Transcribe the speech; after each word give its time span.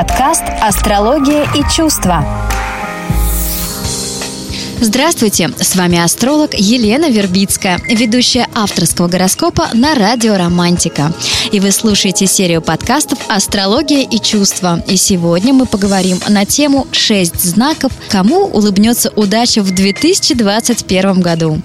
Подкаст 0.00 0.44
«Астрология 0.62 1.46
и 1.54 1.62
чувства». 1.70 2.24
Здравствуйте, 4.80 5.50
с 5.60 5.76
вами 5.76 5.98
астролог 5.98 6.54
Елена 6.54 7.10
Вербицкая, 7.10 7.78
ведущая 7.86 8.48
авторского 8.54 9.08
гороскопа 9.08 9.68
на 9.74 9.94
радио 9.94 10.38
«Романтика». 10.38 11.12
И 11.52 11.60
вы 11.60 11.70
слушаете 11.70 12.26
серию 12.26 12.62
подкастов 12.62 13.18
«Астрология 13.28 14.08
и 14.08 14.18
чувства». 14.18 14.82
И 14.88 14.96
сегодня 14.96 15.52
мы 15.52 15.66
поговорим 15.66 16.18
на 16.30 16.46
тему 16.46 16.86
«6 16.92 17.36
знаков, 17.36 17.92
кому 18.08 18.46
улыбнется 18.46 19.12
удача 19.16 19.60
в 19.60 19.70
2021 19.70 21.20
году». 21.20 21.60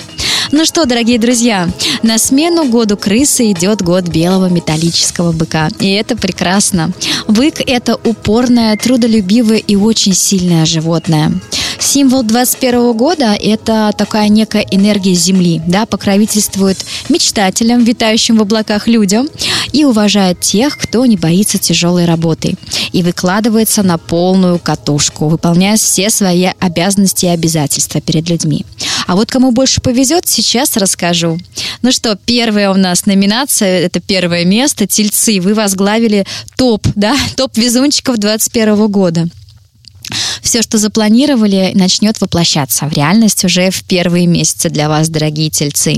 Ну 0.51 0.63
что, 0.65 0.85
дорогие 0.85 1.17
друзья, 1.17 1.67
на 2.03 2.17
смену 2.19 2.65
году 2.65 2.97
крысы 2.97 3.51
идет 3.51 3.81
год 3.81 4.07
белого 4.07 4.47
металлического 4.47 5.31
быка. 5.31 5.69
И 5.79 5.89
это 5.91 6.15
прекрасно. 6.15 6.91
Бык– 7.27 7.61
это 7.65 7.95
упорное, 7.95 8.77
трудолюбивое 8.77 9.57
и 9.57 9.75
очень 9.75 10.13
сильное 10.13 10.65
животное. 10.65 11.31
Символ 11.79 12.23
21 12.23 12.93
года– 12.93 13.33
это 13.41 13.91
такая 13.97 14.29
некая 14.29 14.65
энергия 14.71 15.13
Земли, 15.13 15.61
да, 15.67 15.85
покровительствует 15.85 16.77
мечтателям, 17.09 17.83
витающим 17.83 18.37
в 18.37 18.41
облаках 18.41 18.87
людям, 18.87 19.27
и 19.71 19.83
уважает 19.83 20.39
тех, 20.39 20.77
кто 20.77 21.05
не 21.05 21.17
боится 21.17 21.57
тяжелой 21.57 22.05
работы 22.05 22.55
и 22.91 23.03
выкладывается 23.03 23.83
на 23.83 23.97
полную 23.97 24.57
катушку, 24.57 25.27
выполняя 25.27 25.75
все 25.75 26.09
свои 26.09 26.47
обязанности 26.59 27.25
и 27.25 27.29
обязательства 27.29 27.99
перед 27.99 28.29
людьми. 28.29 28.65
А 29.07 29.15
вот 29.15 29.31
кому 29.31 29.51
больше 29.51 29.81
повезет, 29.81 30.27
сейчас 30.27 30.77
расскажу. 30.77 31.39
Ну 31.81 31.91
что, 31.91 32.17
первая 32.25 32.71
у 32.71 32.75
нас 32.75 33.05
номинация, 33.05 33.79
это 33.81 33.99
первое 33.99 34.45
место, 34.45 34.87
тельцы. 34.87 35.39
Вы 35.39 35.53
возглавили 35.53 36.25
топ, 36.57 36.87
да, 36.95 37.15
топ 37.35 37.55
везунчиков 37.57 38.17
21 38.17 38.87
года 38.87 39.27
все, 40.41 40.61
что 40.61 40.77
запланировали, 40.77 41.71
начнет 41.73 42.21
воплощаться 42.21 42.87
в 42.87 42.93
реальность 42.93 43.43
уже 43.43 43.71
в 43.71 43.83
первые 43.83 44.27
месяцы 44.27 44.69
для 44.69 44.87
вас, 44.87 45.09
дорогие 45.09 45.49
тельцы. 45.49 45.97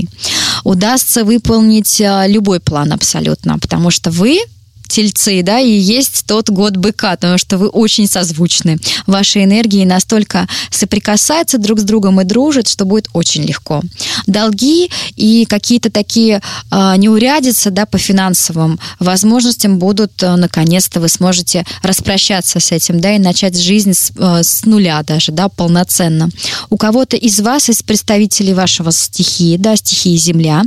Удастся 0.64 1.24
выполнить 1.24 2.00
а, 2.00 2.26
любой 2.26 2.58
план 2.58 2.92
абсолютно, 2.92 3.58
потому 3.58 3.90
что 3.90 4.10
вы 4.10 4.40
тельцы, 4.88 5.42
да, 5.42 5.60
и 5.60 5.70
есть 5.70 6.24
тот 6.26 6.50
год 6.50 6.76
быка, 6.76 7.12
потому 7.12 7.38
что 7.38 7.58
вы 7.58 7.68
очень 7.68 8.08
созвучны. 8.08 8.78
Ваши 9.06 9.44
энергии 9.44 9.84
настолько 9.84 10.48
соприкасаются 10.70 11.58
друг 11.58 11.78
с 11.80 11.82
другом 11.82 12.20
и 12.20 12.24
дружат, 12.24 12.68
что 12.68 12.84
будет 12.84 13.08
очень 13.12 13.44
легко. 13.44 13.82
Долги 14.26 14.90
и 15.16 15.44
какие-то 15.44 15.90
такие 15.90 16.40
э, 16.70 16.94
неурядицы, 16.96 17.70
да, 17.70 17.86
по 17.86 17.98
финансовым 17.98 18.80
возможностям 18.98 19.78
будут, 19.78 20.22
э, 20.22 20.36
наконец-то 20.36 21.00
вы 21.00 21.08
сможете 21.08 21.64
распрощаться 21.82 22.60
с 22.60 22.72
этим, 22.72 23.00
да, 23.00 23.14
и 23.14 23.18
начать 23.18 23.58
жизнь 23.58 23.92
с, 23.92 24.12
э, 24.16 24.42
с 24.42 24.64
нуля 24.64 25.02
даже, 25.02 25.32
да, 25.32 25.48
полноценно. 25.48 26.30
У 26.70 26.76
кого-то 26.76 27.16
из 27.16 27.40
вас, 27.40 27.68
из 27.68 27.82
представителей 27.82 28.54
вашего 28.54 28.90
стихии, 28.90 29.56
да, 29.56 29.76
стихии 29.76 30.16
Земля, 30.16 30.64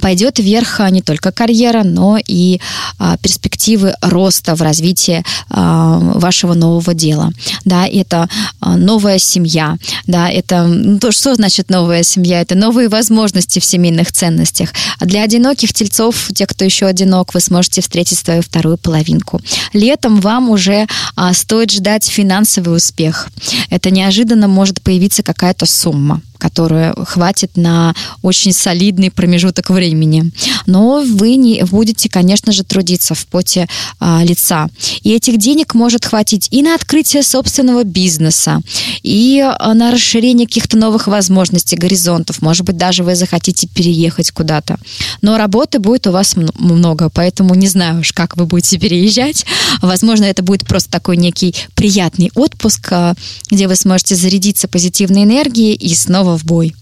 пойдет 0.00 0.38
вверх 0.38 0.80
а, 0.80 0.90
не 0.90 1.02
только 1.02 1.32
карьера, 1.32 1.82
но 1.84 2.18
и 2.24 2.60
а, 2.98 3.16
перспективы 3.18 3.94
роста 4.00 4.54
в 4.54 4.62
развитии 4.62 5.24
а, 5.48 5.98
вашего 5.98 6.54
нового 6.54 6.94
дела. 6.94 7.32
Да, 7.64 7.86
это 7.86 8.28
а, 8.60 8.76
новая 8.76 9.18
семья, 9.18 9.76
да, 10.06 10.30
это 10.30 10.64
ну, 10.64 10.98
то, 10.98 11.12
что 11.12 11.34
значит 11.34 11.70
новая 11.70 12.02
семья? 12.02 12.40
Это 12.40 12.54
новые 12.54 12.88
возможности 12.88 13.58
в 13.58 13.64
семейных 13.64 14.12
ценностях. 14.12 14.70
Для 15.00 15.22
одиноких 15.22 15.72
тельцов, 15.72 16.30
тех, 16.34 16.48
кто 16.48 16.64
еще 16.64 16.86
одинок, 16.86 17.34
вы 17.34 17.40
сможете 17.40 17.80
встретить 17.80 18.18
свою 18.18 18.42
вторую 18.42 18.78
половинку. 18.78 19.40
Летом 19.72 20.20
вам 20.20 20.50
уже 20.50 20.86
а, 21.16 21.32
стоит 21.34 21.70
ждать 21.70 22.06
финансовый 22.06 22.76
успех. 22.76 23.28
Это 23.68 23.90
неожиданно 23.90 24.48
может 24.48 24.82
появиться 24.82 25.22
какая-то 25.22 25.66
сумма 25.66 26.20
которая 26.40 26.94
хватит 27.04 27.56
на 27.56 27.94
очень 28.22 28.52
солидный 28.52 29.10
промежуток 29.10 29.70
времени. 29.70 30.32
Но 30.66 31.04
вы 31.06 31.36
не 31.36 31.62
будете, 31.64 32.08
конечно 32.08 32.52
же, 32.52 32.64
трудиться 32.64 33.14
в 33.14 33.26
поте 33.26 33.68
а, 34.00 34.24
лица. 34.24 34.68
И 35.02 35.12
этих 35.12 35.38
денег 35.38 35.74
может 35.74 36.04
хватить 36.04 36.48
и 36.50 36.62
на 36.62 36.74
открытие 36.74 37.22
собственного 37.22 37.84
бизнеса, 37.84 38.60
и 39.02 39.40
а, 39.40 39.74
на 39.74 39.90
расширение 39.90 40.46
каких-то 40.46 40.76
новых 40.76 41.06
возможностей, 41.06 41.76
горизонтов. 41.76 42.42
Может 42.42 42.64
быть, 42.64 42.76
даже 42.76 43.04
вы 43.04 43.14
захотите 43.14 43.68
переехать 43.68 44.30
куда-то. 44.30 44.78
Но 45.22 45.36
работы 45.36 45.78
будет 45.78 46.06
у 46.06 46.12
вас 46.12 46.34
много, 46.36 47.10
поэтому 47.10 47.54
не 47.54 47.68
знаю 47.68 48.00
уж, 48.00 48.12
как 48.12 48.36
вы 48.36 48.46
будете 48.46 48.78
переезжать. 48.78 49.44
Возможно, 49.82 50.24
это 50.24 50.42
будет 50.42 50.66
просто 50.66 50.90
такой 50.90 51.16
некий 51.16 51.54
приятный 51.74 52.30
отпуск, 52.34 52.88
а, 52.92 53.14
где 53.50 53.68
вы 53.68 53.76
сможете 53.76 54.16
зарядиться 54.16 54.68
позитивной 54.68 55.24
энергией 55.24 55.74
и 55.74 55.94
снова 55.94 56.29
снова 56.30 56.38
в 56.38 56.44
бой. 56.44 56.74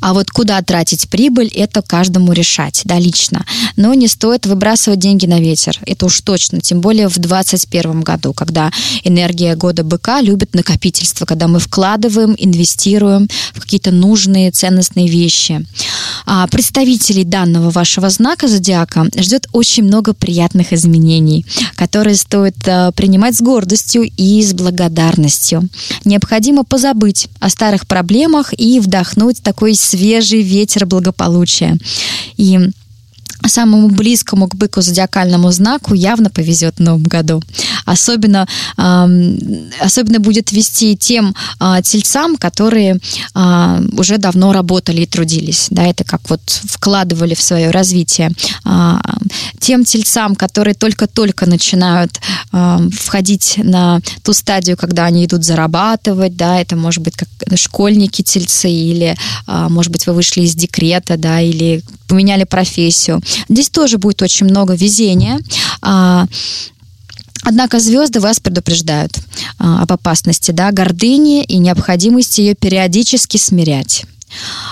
А 0.00 0.14
вот 0.14 0.30
куда 0.30 0.60
тратить 0.62 1.08
прибыль, 1.08 1.48
это 1.48 1.82
каждому 1.82 2.32
решать, 2.32 2.82
да, 2.84 2.98
лично. 2.98 3.44
Но 3.76 3.94
не 3.94 4.08
стоит 4.08 4.46
выбрасывать 4.46 4.98
деньги 4.98 5.26
на 5.26 5.40
ветер, 5.40 5.78
это 5.86 6.06
уж 6.06 6.20
точно, 6.20 6.60
тем 6.60 6.80
более 6.80 7.08
в 7.08 7.18
2021 7.18 8.00
году, 8.00 8.32
когда 8.32 8.70
энергия 9.04 9.54
года 9.56 9.84
быка 9.84 10.20
любит 10.20 10.54
накопительство, 10.54 11.24
когда 11.26 11.48
мы 11.48 11.58
вкладываем, 11.58 12.34
инвестируем 12.38 13.28
в 13.54 13.60
какие-то 13.60 13.90
нужные, 13.90 14.50
ценностные 14.50 15.08
вещи. 15.08 15.64
А 16.26 16.46
представителей 16.46 17.24
данного 17.24 17.70
вашего 17.70 18.10
знака 18.10 18.48
зодиака 18.48 19.06
ждет 19.16 19.46
очень 19.52 19.84
много 19.84 20.14
приятных 20.14 20.72
изменений, 20.72 21.46
которые 21.74 22.16
стоит 22.16 22.56
э, 22.66 22.92
принимать 22.94 23.36
с 23.36 23.40
гордостью 23.40 24.02
и 24.02 24.42
с 24.42 24.52
благодарностью. 24.52 25.68
Необходимо 26.04 26.64
позабыть 26.64 27.28
о 27.40 27.48
старых 27.48 27.86
проблемах 27.86 28.52
и 28.58 28.80
вдохнуть 28.80 29.42
такой 29.42 29.67
свежий 29.74 30.42
ветер 30.42 30.86
благополучия. 30.86 31.76
И 32.36 32.58
самому 33.46 33.88
близкому 33.88 34.48
к 34.48 34.54
быку 34.54 34.80
зодиакальному 34.80 35.50
знаку 35.52 35.94
явно 35.94 36.30
повезет 36.30 36.76
в 36.76 36.82
новом 36.82 37.02
году. 37.02 37.42
Особенно, 37.86 38.46
э, 38.76 39.38
особенно 39.80 40.18
будет 40.18 40.52
вести 40.52 40.96
тем 40.96 41.34
э, 41.60 41.82
тельцам, 41.82 42.36
которые 42.36 42.98
э, 43.34 43.82
уже 43.96 44.18
давно 44.18 44.52
работали 44.52 45.02
и 45.02 45.06
трудились. 45.06 45.68
Да, 45.70 45.84
это 45.84 46.04
как 46.04 46.28
вот 46.28 46.40
вкладывали 46.46 47.34
в 47.34 47.42
свое 47.42 47.70
развитие. 47.70 48.32
Э, 48.64 48.96
тем 49.60 49.84
тельцам, 49.84 50.34
которые 50.34 50.74
только-только 50.74 51.46
начинают 51.46 52.20
э, 52.52 52.78
входить 52.92 53.54
на 53.62 54.00
ту 54.22 54.32
стадию, 54.32 54.76
когда 54.76 55.04
они 55.04 55.24
идут 55.24 55.44
зарабатывать, 55.44 56.36
да, 56.36 56.60
это 56.60 56.76
может 56.76 57.02
быть 57.02 57.14
как 57.16 57.28
школьники 57.56 58.22
тельцы 58.22 58.70
или, 58.70 59.16
э, 59.46 59.66
может 59.70 59.92
быть, 59.92 60.06
вы 60.06 60.14
вышли 60.14 60.42
из 60.42 60.54
декрета, 60.54 61.16
да, 61.16 61.40
или 61.40 61.82
поменяли 62.08 62.44
профессию. 62.44 63.20
Здесь 63.48 63.70
тоже 63.70 63.98
будет 63.98 64.22
очень 64.22 64.46
много 64.46 64.74
везения. 64.74 65.40
А, 65.82 66.26
однако 67.42 67.80
звезды 67.80 68.20
вас 68.20 68.40
предупреждают 68.40 69.18
а, 69.58 69.82
об 69.82 69.92
опасности, 69.92 70.50
да, 70.50 70.70
гордыни 70.72 71.44
и 71.44 71.58
необходимости 71.58 72.40
ее 72.40 72.54
периодически 72.54 73.36
смирять. 73.36 74.04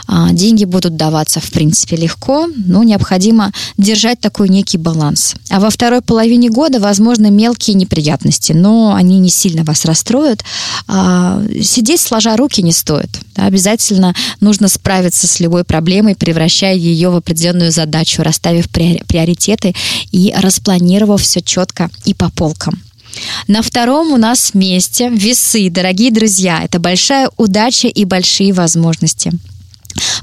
А, 0.07 0.33
деньги 0.33 0.65
будут 0.65 0.97
даваться, 0.97 1.41
в 1.41 1.51
принципе, 1.51 1.97
легко, 1.97 2.49
но 2.55 2.83
необходимо 2.83 3.53
держать 3.77 4.21
такой 4.21 4.49
некий 4.49 4.79
баланс. 4.79 5.35
А 5.51 5.61
во 5.61 5.71
второй 5.71 6.03
половине 6.03 6.49
года, 6.49 6.81
возможно, 6.81 7.31
мелкие 7.31 7.75
неприятности, 7.75 8.53
но 8.53 8.95
они 8.95 9.19
не 9.19 9.31
сильно 9.31 9.65
вас 9.65 9.85
расстроят. 9.85 10.45
А, 10.89 11.43
сидеть 11.63 12.01
сложа 12.01 12.37
руки 12.37 12.63
не 12.63 12.73
стоит. 12.73 13.11
Обязательно 13.35 14.15
нужно 14.41 14.69
справиться 14.69 15.27
с 15.27 15.41
любой 15.41 15.65
проблемой, 15.65 16.15
превращая 16.15 16.75
ее 16.75 17.11
в 17.11 17.17
определенную 17.17 17.71
задачу, 17.71 18.23
расставив 18.23 18.69
приоритеты 18.71 19.75
и 20.13 20.35
распланировав 20.37 21.23
все 21.23 21.41
четко 21.41 21.91
и 22.05 22.15
по 22.15 22.31
полкам. 22.31 22.81
На 23.47 23.63
втором 23.63 24.13
у 24.13 24.17
нас 24.17 24.55
месте 24.55 25.09
весы, 25.09 25.71
дорогие 25.71 26.11
друзья. 26.11 26.63
Это 26.65 26.79
большая 26.79 27.31
удача 27.37 27.89
и 27.89 28.05
большие 28.05 28.53
возможности. 28.53 29.33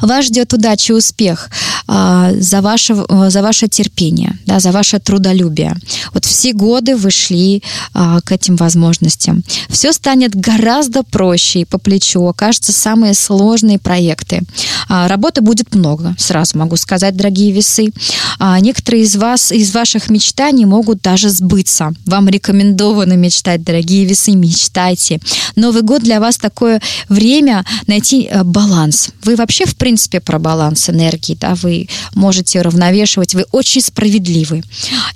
Вас 0.02 0.26
ждет 0.26 0.54
удача 0.54 0.94
и 0.94 0.96
успех 0.96 1.50
а, 1.88 2.32
за, 2.40 2.62
ваше, 2.62 2.96
за 3.30 3.42
ваше 3.42 3.68
терпение, 3.68 4.38
да, 4.46 4.60
за 4.60 4.72
ваше 4.72 5.00
трудолюбие. 5.00 5.76
Вот 6.14 6.26
все 6.26 6.54
годы 6.54 6.96
вы 6.96 7.12
шли 7.12 7.64
а, 7.94 8.22
к 8.22 8.32
этим 8.32 8.56
возможностям. 8.56 9.44
Все 9.70 9.94
станет 9.94 10.36
гораздо 10.36 11.04
проще 11.04 11.62
и 11.62 11.66
по 11.66 11.78
плечу 11.78 12.26
окажутся 12.26 12.72
самые 12.72 13.14
сложные 13.14 13.80
проекты. 13.80 14.42
А, 14.90 15.08
работы 15.08 15.42
будет 15.42 15.74
много, 15.76 16.16
сразу 16.18 16.58
могу 16.58 16.78
сказать, 16.78 17.16
дорогие 17.16 17.52
весы. 17.52 17.92
А, 18.40 18.60
некоторые 18.60 19.04
из 19.04 19.16
вас, 19.16 19.52
из 19.52 19.74
ваших 19.74 20.10
мечтаний 20.10 20.66
могут 20.66 21.02
даже 21.02 21.30
сбыться. 21.30 21.94
Вам 22.06 22.30
рекомендовано 22.30 23.14
мечтать, 23.14 23.64
дорогие 23.64 24.06
весы, 24.06 24.32
мечтайте. 24.32 25.20
Новый 25.56 25.82
год 25.82 26.04
для 26.04 26.20
вас 26.20 26.38
такое 26.38 26.82
время 27.10 27.66
найти 27.88 28.28
э, 28.30 28.44
баланс. 28.44 29.10
Вы 29.24 29.36
вообще 29.36 29.63
вообще, 29.64 29.66
в 29.66 29.76
принципе, 29.76 30.20
про 30.20 30.40
баланс 30.40 30.90
энергии, 30.90 31.38
да, 31.40 31.56
вы 31.56 31.88
можете 32.16 32.62
равновешивать, 32.62 33.36
вы 33.36 33.46
очень 33.52 33.82
справедливы. 33.82 34.64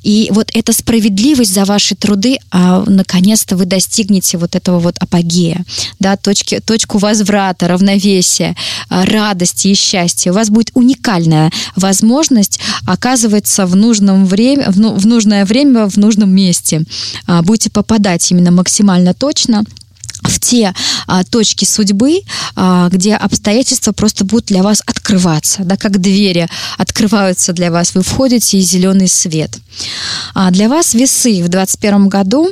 И 0.04 0.30
вот 0.32 0.50
эта 0.54 0.74
справедливость 0.74 1.54
за 1.54 1.66
ваши 1.66 1.96
труды, 1.96 2.38
а, 2.52 2.84
наконец-то 2.88 3.56
вы 3.56 3.66
достигнете 3.66 4.38
вот 4.38 4.56
этого 4.56 4.80
вот 4.80 4.98
апогея, 5.00 5.66
да, 6.00 6.16
точки, 6.16 6.60
точку 6.60 6.98
возврата, 6.98 7.68
равновесия, 7.68 8.56
а, 8.90 9.06
радости 9.06 9.70
и 9.70 9.76
счастья. 9.76 10.32
У 10.32 10.36
вас 10.36 10.50
будет 10.50 10.72
уникальная 10.74 11.52
возможность 11.76 12.60
оказываться 12.86 13.66
в 13.66 13.76
нужном 13.76 14.26
время, 14.26 14.72
в, 14.72 14.80
ну, 14.80 14.98
нужное 15.04 15.46
время, 15.46 15.88
в 15.90 15.98
нужном 15.98 16.30
месте. 16.30 16.84
А, 17.26 17.42
будете 17.42 17.70
попадать 17.70 18.32
именно 18.32 18.52
максимально 18.52 19.14
точно– 19.14 19.64
в 20.30 20.40
те 20.40 20.74
а, 21.08 21.24
точки 21.24 21.66
судьбы, 21.66 22.22
а, 22.56 22.90
где 22.90 23.16
обстоятельства 23.16 23.92
просто 23.92 24.26
будут 24.26 24.46
для 24.48 24.64
вас 24.64 24.82
открываться, 24.86 25.64
да, 25.64 25.78
как 25.78 26.00
двери 26.00 26.48
открываются 26.78 27.54
для 27.54 27.72
вас, 27.72 27.96
вы 27.96 28.04
входите 28.04 28.58
и 28.58 28.62
зеленый 28.62 29.08
свет. 29.08 29.58
А 30.34 30.52
для 30.52 30.70
вас 30.70 30.94
весы 30.94 31.44
в 31.44 31.50
2021 31.50 32.08
году 32.08 32.50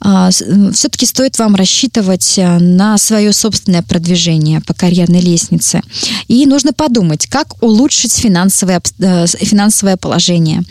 а, 0.00 0.30
все-таки 0.30 1.06
стоит 1.06 1.38
вам 1.38 1.54
рассчитывать 1.54 2.38
а, 2.38 2.58
на 2.58 2.98
свое 2.98 3.32
собственное 3.32 3.82
продвижение 3.82 4.60
по 4.60 4.74
карьерной 4.74 5.20
лестнице. 5.20 5.82
И 6.28 6.46
нужно 6.46 6.72
подумать, 6.72 7.26
как 7.26 7.62
улучшить 7.62 8.12
финансовое, 8.12 8.80
э, 9.00 9.26
финансовое 9.26 9.96
положение. 9.96 10.62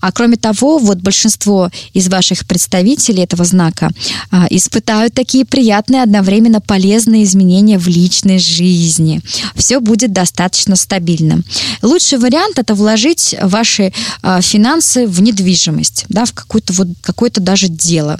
А 0.00 0.12
кроме 0.12 0.36
того, 0.36 0.78
вот 0.78 0.98
большинство 0.98 1.70
из 1.92 2.08
ваших 2.08 2.46
представителей 2.46 3.22
этого 3.22 3.44
знака 3.44 3.90
а, 4.30 4.46
испытают 4.50 5.14
такие 5.14 5.44
приятные 5.44 6.02
одновременно 6.04 6.60
полезные 6.60 7.24
изменения 7.24 7.78
в 7.78 7.88
личной 7.88 8.38
жизни. 8.38 9.20
Все 9.54 9.80
будет 9.80 10.12
достаточно 10.12 10.76
стабильным. 10.76 11.44
Лучший 11.82 12.18
вариант 12.18 12.58
это 12.58 12.74
вложить 12.74 13.34
ваши 13.42 13.92
э, 14.22 14.40
финансы 14.40 15.06
в 15.06 15.20
недвижимость, 15.20 16.06
да, 16.08 16.24
в 16.24 16.32
какое-то 16.32 16.72
вот 16.74 16.88
какое-то 17.02 17.40
даже 17.40 17.68
дело. 17.68 18.18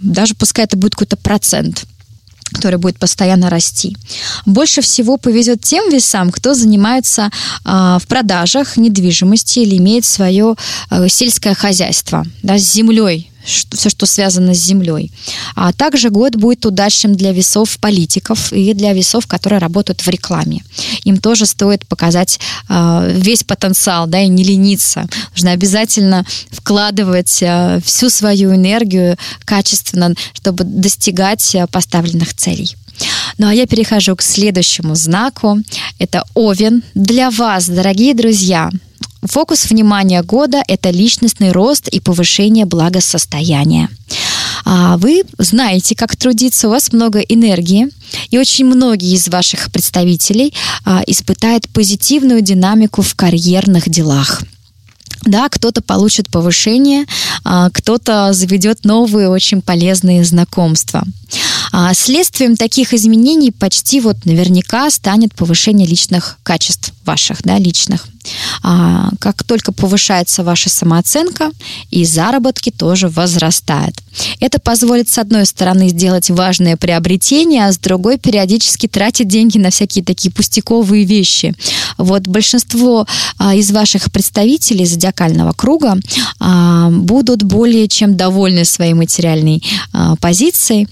Даже 0.00 0.34
пускай 0.34 0.64
это 0.64 0.76
будет 0.76 0.94
какой-то 0.94 1.16
процент 1.16 1.86
который 2.52 2.78
будет 2.78 2.98
постоянно 2.98 3.48
расти. 3.48 3.96
Больше 4.44 4.80
всего 4.80 5.16
повезет 5.16 5.62
тем 5.62 5.88
весам, 5.90 6.30
кто 6.32 6.52
занимается 6.54 7.30
э, 7.64 7.98
в 8.00 8.02
продажах 8.08 8.76
недвижимости 8.76 9.60
или 9.60 9.76
имеет 9.76 10.04
свое 10.04 10.56
э, 10.90 11.08
сельское 11.08 11.54
хозяйство, 11.54 12.26
да, 12.42 12.58
с 12.58 12.72
землей, 12.72 13.29
все, 13.44 13.88
что 13.88 14.06
связано 14.06 14.54
с 14.54 14.58
землей. 14.58 15.12
А 15.54 15.72
также 15.72 16.10
год 16.10 16.36
будет 16.36 16.66
удачным 16.66 17.14
для 17.14 17.32
весов 17.32 17.78
политиков 17.78 18.52
и 18.52 18.74
для 18.74 18.92
весов, 18.92 19.26
которые 19.26 19.58
работают 19.58 20.00
в 20.00 20.08
рекламе. 20.08 20.62
Им 21.04 21.18
тоже 21.18 21.46
стоит 21.46 21.86
показать 21.86 22.38
э, 22.68 23.12
весь 23.16 23.44
потенциал, 23.44 24.06
да, 24.06 24.20
и 24.20 24.28
не 24.28 24.44
лениться. 24.44 25.06
Нужно 25.32 25.52
обязательно 25.52 26.26
вкладывать 26.50 27.42
э, 27.42 27.80
всю 27.84 28.10
свою 28.10 28.54
энергию 28.54 29.16
качественно, 29.44 30.14
чтобы 30.34 30.64
достигать 30.64 31.54
э, 31.54 31.66
поставленных 31.66 32.34
целей. 32.34 32.76
Ну 33.38 33.48
а 33.48 33.54
я 33.54 33.66
перехожу 33.66 34.16
к 34.16 34.22
следующему 34.22 34.94
знаку. 34.94 35.58
Это 35.98 36.24
Овен. 36.34 36.82
Для 36.94 37.30
вас, 37.30 37.68
дорогие 37.68 38.14
друзья, 38.14 38.70
Фокус 39.22 39.68
внимания 39.68 40.22
года– 40.22 40.62
это 40.68 40.90
личностный 40.90 41.52
рост 41.52 41.88
и 41.88 42.00
повышение 42.00 42.64
благосостояния. 42.64 43.90
А 44.64 44.96
вы 44.96 45.24
знаете, 45.38 45.94
как 45.94 46.16
трудиться, 46.16 46.68
у 46.68 46.70
вас 46.70 46.92
много 46.92 47.18
энергии, 47.20 47.88
и 48.30 48.38
очень 48.38 48.64
многие 48.64 49.14
из 49.14 49.28
ваших 49.28 49.70
представителей 49.70 50.54
а, 50.84 51.02
испытают 51.06 51.68
позитивную 51.68 52.40
динамику 52.40 53.02
в 53.02 53.14
карьерных 53.14 53.88
делах. 53.90 54.42
Да, 55.22 55.48
кто-то 55.50 55.82
получит 55.82 56.30
повышение, 56.30 57.04
а, 57.44 57.68
кто-то 57.70 58.32
заведет 58.32 58.84
новые 58.84 59.28
очень 59.28 59.60
полезные 59.60 60.24
знакомства. 60.24 61.04
А 61.72 61.94
следствием 61.94 62.56
таких 62.56 62.92
изменений 62.94 63.52
почти 63.52 64.00
вот 64.00 64.24
наверняка 64.24 64.90
станет 64.90 65.34
повышение 65.34 65.86
личных 65.86 66.38
качеств 66.42 66.92
ваших, 67.04 67.42
да, 67.42 67.58
личных. 67.58 68.06
А, 68.62 69.10
как 69.18 69.42
только 69.42 69.72
повышается 69.72 70.44
ваша 70.44 70.68
самооценка, 70.68 71.50
и 71.90 72.04
заработки 72.04 72.70
тоже 72.70 73.08
возрастают. 73.08 73.96
Это 74.40 74.60
позволит, 74.60 75.08
с 75.08 75.18
одной 75.18 75.46
стороны, 75.46 75.88
сделать 75.88 76.30
важное 76.30 76.76
приобретение, 76.76 77.66
а 77.66 77.72
с 77.72 77.78
другой 77.78 78.18
периодически 78.18 78.86
тратить 78.86 79.28
деньги 79.28 79.58
на 79.58 79.70
всякие 79.70 80.04
такие 80.04 80.30
пустяковые 80.30 81.04
вещи. 81.04 81.54
Вот 81.96 82.26
большинство 82.26 83.06
а, 83.38 83.54
из 83.54 83.70
ваших 83.70 84.12
представителей 84.12 84.86
зодиакального 84.86 85.52
круга 85.52 85.96
будут 86.90 87.42
более 87.42 87.88
чем 87.88 88.16
довольны 88.16 88.64
своей 88.64 88.94
материальной 88.94 89.62
позицией. 90.20 90.88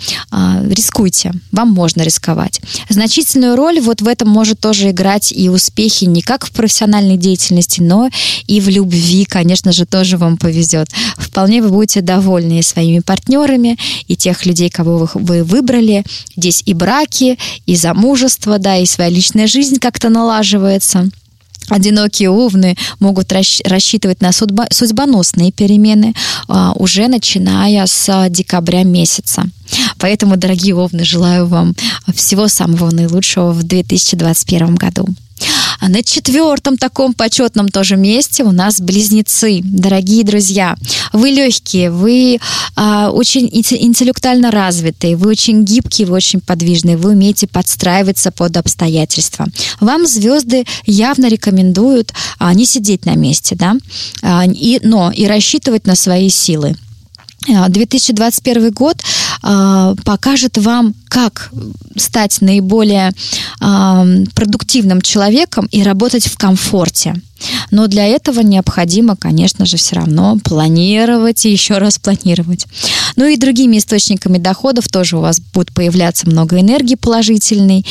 Рискуйте, 0.72 1.32
вам 1.52 1.70
можно 1.70 2.02
рисковать. 2.02 2.60
Значительную 2.88 3.56
роль 3.56 3.80
вот 3.80 4.02
в 4.02 4.08
этом 4.08 4.28
может 4.28 4.60
тоже 4.60 4.90
играть 4.90 5.32
и 5.32 5.48
успехи 5.48 6.04
не 6.04 6.22
как 6.22 6.46
в 6.46 6.52
профессиональной 6.52 7.16
деятельности, 7.16 7.80
но 7.80 8.10
и 8.46 8.60
в 8.60 8.68
любви, 8.68 9.24
конечно 9.24 9.72
же, 9.72 9.86
тоже 9.86 10.16
вам 10.16 10.36
повезет. 10.36 10.88
Вполне 11.16 11.62
вы 11.62 11.70
будете 11.70 12.00
довольны 12.00 12.58
и 12.58 12.62
своими 12.62 13.00
партнерами, 13.00 13.78
и 14.06 14.16
тех 14.16 14.46
людей, 14.46 14.70
кого 14.70 14.98
вы, 14.98 15.08
вы 15.14 15.44
выбрали. 15.44 16.04
Здесь 16.36 16.62
и 16.66 16.74
браки, 16.74 17.38
и 17.66 17.76
замужество, 17.76 18.58
да, 18.58 18.76
и 18.76 18.86
своя 18.86 19.10
личная 19.10 19.46
жизнь 19.46 19.78
как-то 19.78 20.08
налаживается 20.08 21.10
одинокие 21.68 22.30
овны 22.30 22.76
могут 23.00 23.32
рассчитывать 23.32 24.20
на 24.20 24.32
судьбоносные 24.32 25.52
перемены 25.52 26.14
а, 26.48 26.72
уже 26.74 27.08
начиная 27.08 27.86
с 27.86 28.28
декабря 28.30 28.82
месяца. 28.84 29.44
Поэтому, 29.98 30.36
дорогие 30.36 30.74
овны, 30.74 31.04
желаю 31.04 31.46
вам 31.46 31.74
всего 32.14 32.48
самого 32.48 32.90
наилучшего 32.90 33.52
в 33.52 33.62
2021 33.62 34.74
году. 34.76 35.06
А 35.80 35.88
на 35.88 36.02
четвертом 36.02 36.76
таком 36.76 37.14
почетном 37.14 37.68
тоже 37.68 37.96
месте 37.96 38.42
у 38.42 38.52
нас 38.52 38.80
близнецы. 38.80 39.60
Дорогие 39.62 40.24
друзья, 40.24 40.76
вы 41.12 41.30
легкие, 41.30 41.90
вы 41.90 42.40
а, 42.74 43.10
очень 43.10 43.48
интеллектуально 43.52 44.50
развитые, 44.50 45.16
вы 45.16 45.30
очень 45.30 45.64
гибкие, 45.64 46.08
вы 46.08 46.16
очень 46.16 46.40
подвижные, 46.40 46.96
вы 46.96 47.10
умеете 47.10 47.46
подстраиваться 47.46 48.30
под 48.30 48.56
обстоятельства. 48.56 49.46
Вам 49.80 50.06
звезды 50.06 50.64
явно 50.84 51.28
рекомендуют 51.28 52.12
а, 52.38 52.52
не 52.54 52.64
сидеть 52.64 53.06
на 53.06 53.14
месте, 53.14 53.54
да, 53.54 53.76
а, 54.22 54.44
и, 54.46 54.80
но 54.82 55.10
и 55.10 55.26
рассчитывать 55.26 55.86
на 55.86 55.94
свои 55.94 56.28
силы. 56.28 56.76
2021 57.46 58.66
а, 58.66 58.70
год 58.70 58.96
а, 59.42 59.94
покажет 60.04 60.58
вам, 60.58 60.94
как 61.08 61.50
стать 61.96 62.40
наиболее 62.40 63.12
а, 63.60 64.04
продуктивным 64.34 65.00
человеком 65.02 65.66
и 65.70 65.82
работать 65.82 66.26
в 66.26 66.36
комфорте. 66.36 67.20
Но 67.70 67.86
для 67.86 68.06
этого 68.06 68.40
необходимо, 68.40 69.16
конечно 69.16 69.66
же, 69.66 69.76
все 69.76 69.96
равно 69.96 70.38
планировать 70.42 71.44
и 71.46 71.52
еще 71.52 71.78
раз 71.78 71.98
планировать. 71.98 72.66
Ну 73.16 73.26
и 73.26 73.36
другими 73.36 73.78
источниками 73.78 74.38
доходов 74.38 74.88
тоже 74.88 75.16
у 75.16 75.20
вас 75.20 75.40
будет 75.40 75.72
появляться 75.72 76.28
много 76.28 76.60
энергии 76.60 76.94
положительной, 76.94 77.84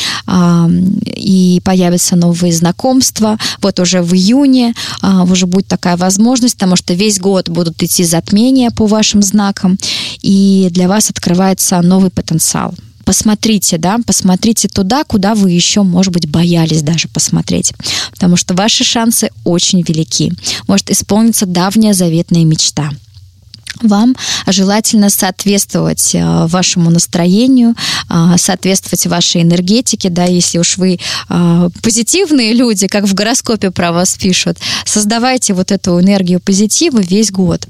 и 1.05 1.61
появятся 1.63 2.15
новые 2.15 2.53
знакомства. 2.53 3.37
Вот 3.61 3.79
уже 3.79 4.01
в 4.01 4.13
июне 4.13 4.73
а, 5.01 5.23
уже 5.23 5.47
будет 5.47 5.67
такая 5.67 5.97
возможность, 5.97 6.55
потому 6.55 6.75
что 6.75 6.93
весь 6.93 7.19
год 7.19 7.49
будут 7.49 7.81
идти 7.81 8.03
затмения 8.03 8.71
по 8.71 8.85
вашим 8.85 9.21
знакам, 9.21 9.77
и 10.21 10.67
для 10.71 10.87
вас 10.87 11.09
открывается 11.09 11.81
новый 11.81 12.11
потенциал 12.11 12.73
посмотрите, 13.07 13.77
да, 13.77 13.99
посмотрите 14.05 14.67
туда, 14.67 15.05
куда 15.05 15.33
вы 15.33 15.51
еще, 15.51 15.81
может 15.81 16.11
быть, 16.11 16.27
боялись 16.29 16.81
даже 16.81 17.07
посмотреть. 17.07 17.71
Потому 18.11 18.35
что 18.35 18.53
ваши 18.53 18.83
шансы 18.83 19.29
очень 19.45 19.81
велики. 19.81 20.33
Может 20.67 20.91
исполниться 20.91 21.45
давняя 21.45 21.93
заветная 21.93 22.43
мечта 22.43 22.91
вам 23.83 24.15
желательно 24.47 25.09
соответствовать 25.09 26.15
э, 26.15 26.45
вашему 26.47 26.89
настроению, 26.89 27.75
э, 28.09 28.35
соответствовать 28.37 29.05
вашей 29.07 29.41
энергетике, 29.41 30.09
да, 30.09 30.25
если 30.25 30.59
уж 30.59 30.77
вы 30.77 30.99
э, 31.29 31.69
позитивные 31.81 32.53
люди, 32.53 32.87
как 32.87 33.05
в 33.05 33.13
гороскопе 33.13 33.71
про 33.71 33.91
вас 33.91 34.15
пишут, 34.15 34.57
создавайте 34.85 35.53
вот 35.53 35.71
эту 35.71 35.99
энергию 35.99 36.39
позитива 36.39 36.99
весь 36.99 37.31
год, 37.31 37.67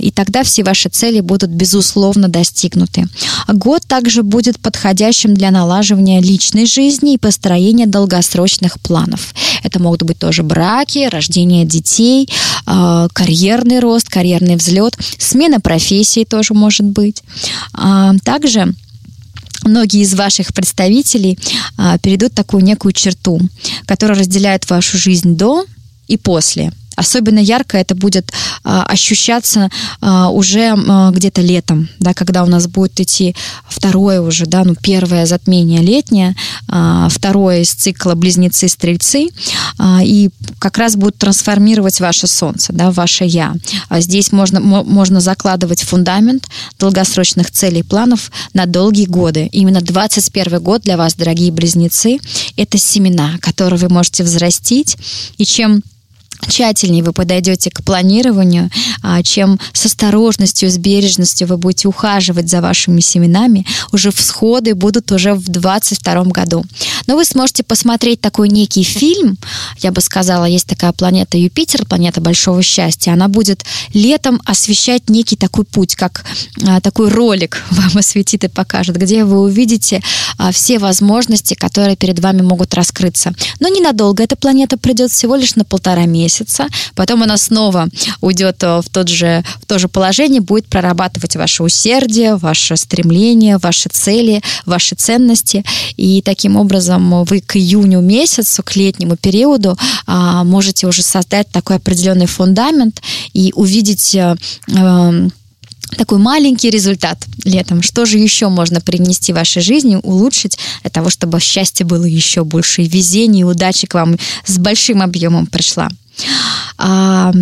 и 0.00 0.10
тогда 0.10 0.42
все 0.42 0.62
ваши 0.62 0.88
цели 0.88 1.20
будут 1.20 1.50
безусловно 1.50 2.28
достигнуты. 2.28 3.06
Год 3.48 3.82
также 3.86 4.22
будет 4.22 4.58
подходящим 4.58 5.34
для 5.34 5.50
налаживания 5.50 6.20
личной 6.20 6.66
жизни 6.66 7.14
и 7.14 7.18
построения 7.18 7.86
долгосрочных 7.86 8.78
планов. 8.80 9.34
Это 9.62 9.80
могут 9.80 10.02
быть 10.02 10.18
тоже 10.18 10.42
браки, 10.42 11.08
рождение 11.08 11.64
детей, 11.64 12.28
карьерный 12.64 13.80
рост, 13.80 14.08
карьерный 14.08 14.56
взлет, 14.56 14.96
Смена 15.24 15.60
профессии 15.60 16.24
тоже 16.24 16.54
может 16.54 16.86
быть. 16.86 17.22
А, 17.72 18.14
также 18.24 18.74
многие 19.64 20.02
из 20.02 20.14
ваших 20.14 20.52
представителей 20.52 21.38
а, 21.76 21.98
перейдут 21.98 22.34
такую 22.34 22.62
некую 22.62 22.92
черту, 22.92 23.40
которая 23.86 24.18
разделяет 24.18 24.68
вашу 24.68 24.98
жизнь 24.98 25.36
до 25.36 25.64
и 26.08 26.16
после– 26.16 26.72
Особенно 26.96 27.38
ярко 27.38 27.76
это 27.78 27.94
будет 27.94 28.32
а, 28.62 28.84
ощущаться 28.84 29.70
а, 30.00 30.30
уже 30.30 30.74
где-то 31.12 31.40
летом, 31.40 31.88
да, 31.98 32.14
когда 32.14 32.42
у 32.44 32.46
нас 32.46 32.66
будет 32.66 33.00
идти 33.00 33.34
второе 33.68 34.20
уже, 34.20 34.46
да, 34.46 34.64
ну, 34.64 34.74
первое 34.74 35.26
затмение 35.26 35.80
летнее, 35.80 36.34
а, 36.68 37.08
второе 37.08 37.60
из 37.60 37.70
цикла 37.70 38.14
близнецы-стрельцы, 38.14 39.28
и 40.02 40.30
как 40.58 40.78
раз 40.78 40.96
будет 40.96 41.18
трансформировать 41.18 42.00
ваше 42.00 42.26
солнце, 42.26 42.72
да, 42.72 42.90
ваше 42.90 43.24
я. 43.24 43.54
Здесь 43.90 44.32
можно, 44.32 44.60
можно 44.60 45.20
закладывать 45.20 45.82
фундамент 45.82 46.48
долгосрочных 46.78 47.50
целей, 47.50 47.82
планов 47.82 48.30
на 48.52 48.66
долгие 48.66 49.06
годы. 49.06 49.48
Именно 49.52 49.80
21 49.80 50.62
год 50.62 50.82
для 50.82 50.96
вас, 50.96 51.14
дорогие 51.14 51.52
близнецы, 51.52 52.18
это 52.56 52.78
семена, 52.78 53.38
которые 53.40 53.78
вы 53.78 53.88
можете 53.88 54.22
взрастить, 54.22 54.96
и 55.38 55.44
чем 55.44 55.82
тщательнее 56.46 57.02
вы 57.02 57.12
подойдете 57.12 57.70
к 57.70 57.82
планированию, 57.82 58.70
а, 59.02 59.22
чем 59.22 59.58
с 59.72 59.86
осторожностью, 59.86 60.70
с 60.70 60.76
бережностью 60.76 61.46
вы 61.46 61.56
будете 61.56 61.88
ухаживать 61.88 62.50
за 62.50 62.60
вашими 62.60 63.00
семенами, 63.00 63.66
уже 63.92 64.10
всходы 64.10 64.74
будут 64.74 65.12
уже 65.12 65.34
в 65.34 65.48
2022 65.48 66.24
году. 66.24 66.64
Но 67.06 67.16
вы 67.16 67.24
сможете 67.24 67.62
посмотреть 67.62 68.20
такой 68.20 68.48
некий 68.48 68.82
фильм, 68.82 69.36
я 69.78 69.92
бы 69.92 70.00
сказала, 70.00 70.44
есть 70.44 70.66
такая 70.66 70.92
планета 70.92 71.38
Юпитер, 71.38 71.86
планета 71.86 72.20
большого 72.20 72.62
счастья, 72.62 73.12
она 73.12 73.28
будет 73.28 73.64
летом 73.92 74.40
освещать 74.44 75.08
некий 75.08 75.36
такой 75.36 75.64
путь, 75.64 75.94
как 75.94 76.24
а, 76.66 76.80
такой 76.80 77.08
ролик 77.08 77.62
вам 77.70 77.98
осветит 77.98 78.44
и 78.44 78.48
покажет, 78.48 78.96
где 78.96 79.24
вы 79.24 79.40
увидите 79.40 80.02
а, 80.38 80.52
все 80.52 80.78
возможности, 80.78 81.54
которые 81.54 81.96
перед 81.96 82.18
вами 82.18 82.42
могут 82.42 82.74
раскрыться. 82.74 83.32
Но 83.60 83.68
ненадолго 83.68 84.22
эта 84.22 84.36
планета 84.36 84.76
придет 84.76 85.10
всего 85.10 85.36
лишь 85.36 85.54
на 85.54 85.64
полтора 85.64 86.06
месяца 86.06 86.33
месяца, 86.34 86.66
потом 86.94 87.22
она 87.22 87.36
снова 87.36 87.88
уйдет 88.20 88.62
э, 88.62 88.80
в, 88.80 88.88
тот 88.90 89.08
же, 89.08 89.44
в 89.62 89.66
то 89.66 89.78
же 89.78 89.88
положение, 89.88 90.40
будет 90.40 90.66
прорабатывать 90.66 91.36
ваше 91.36 91.62
усердие, 91.62 92.36
ваше 92.36 92.76
стремление, 92.76 93.58
ваши 93.58 93.88
цели, 93.88 94.42
ваши 94.66 94.94
ценности. 94.94 95.64
И 95.96 96.22
таким 96.22 96.56
образом 96.56 97.24
вы 97.24 97.40
к 97.40 97.56
июню 97.56 98.00
месяцу, 98.00 98.62
к 98.62 98.76
летнему 98.76 99.16
периоду 99.16 99.76
а, 100.06 100.44
можете 100.44 100.86
уже 100.86 101.02
создать 101.02 101.48
такой 101.50 101.76
определенный 101.76 102.26
фундамент 102.26 103.00
и 103.32 103.52
увидеть 103.54 104.14
э, 104.14 104.36
эм, 104.68 105.32
такой 105.96 106.18
маленький 106.18 106.70
результат 106.70 107.24
летом. 107.44 107.82
Что 107.82 108.04
же 108.04 108.18
еще 108.18 108.48
можно 108.48 108.80
принести 108.80 109.32
в 109.32 109.36
вашей 109.36 109.62
жизни, 109.62 109.98
улучшить 110.02 110.58
для 110.82 110.90
того, 110.90 111.10
чтобы 111.10 111.40
счастье 111.40 111.86
было 111.86 112.04
еще 112.04 112.44
больше, 112.44 112.82
и 112.82 112.88
везение, 112.88 113.42
и 113.42 113.44
удача 113.44 113.86
к 113.86 113.94
вам 113.94 114.16
с 114.44 114.58
большим 114.58 115.02
объемом 115.02 115.46
пришла. 115.46 115.88
А, 116.76 117.32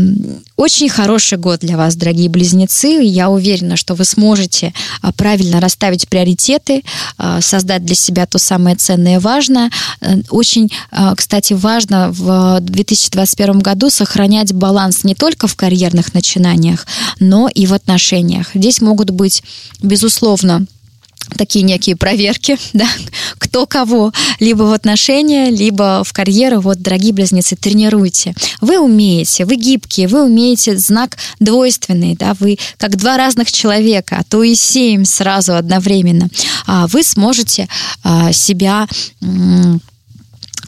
очень 0.56 0.88
хороший 0.88 1.38
год 1.38 1.60
для 1.60 1.76
вас, 1.76 1.96
дорогие 1.96 2.28
близнецы. 2.28 3.02
Я 3.02 3.30
уверена, 3.30 3.76
что 3.76 3.94
вы 3.94 4.04
сможете 4.04 4.74
а, 5.00 5.12
правильно 5.12 5.60
расставить 5.60 6.08
приоритеты, 6.08 6.82
а, 7.18 7.40
создать 7.40 7.84
для 7.84 7.94
себя 7.94 8.26
то 8.26 8.38
самое 8.38 8.76
ценное 8.76 9.16
и 9.16 9.18
важное. 9.18 9.70
Э, 10.00 10.16
очень, 10.30 10.70
кстати, 11.16 11.52
важно 11.54 12.10
в 12.12 12.60
2021 12.60 13.60
году 13.60 13.90
сохранять 13.90 14.52
баланс 14.52 15.04
не 15.04 15.14
только 15.14 15.46
в 15.46 15.56
карьерных 15.56 16.14
начинаниях, 16.14 16.86
но 17.18 17.48
и 17.48 17.66
в 17.66 17.72
отношениях. 17.72 18.50
Здесь 18.54 18.80
могут 18.80 19.10
быть, 19.10 19.42
безусловно, 19.82 20.66
такие 21.36 21.64
некие 21.64 21.96
проверки, 21.96 22.58
да, 22.72 22.86
кто 23.38 23.66
кого, 23.66 24.12
либо 24.40 24.62
в 24.64 24.72
отношения, 24.72 25.50
либо 25.50 26.02
в 26.04 26.12
карьеру. 26.12 26.60
Вот, 26.60 26.78
дорогие 26.78 27.12
близнецы, 27.12 27.56
тренируйте. 27.56 28.34
Вы 28.60 28.78
умеете, 28.78 29.44
вы 29.44 29.56
гибкие, 29.56 30.08
вы 30.08 30.24
умеете 30.24 30.76
знак 30.76 31.16
двойственный, 31.40 32.16
да, 32.16 32.34
вы 32.38 32.58
как 32.78 32.96
два 32.96 33.16
разных 33.16 33.50
человека, 33.50 34.18
а 34.20 34.24
то 34.24 34.42
и 34.42 34.54
семь 34.54 35.04
сразу 35.04 35.54
одновременно. 35.54 36.28
А 36.66 36.86
вы 36.86 37.02
сможете 37.02 37.68
а, 38.02 38.32
себя 38.32 38.86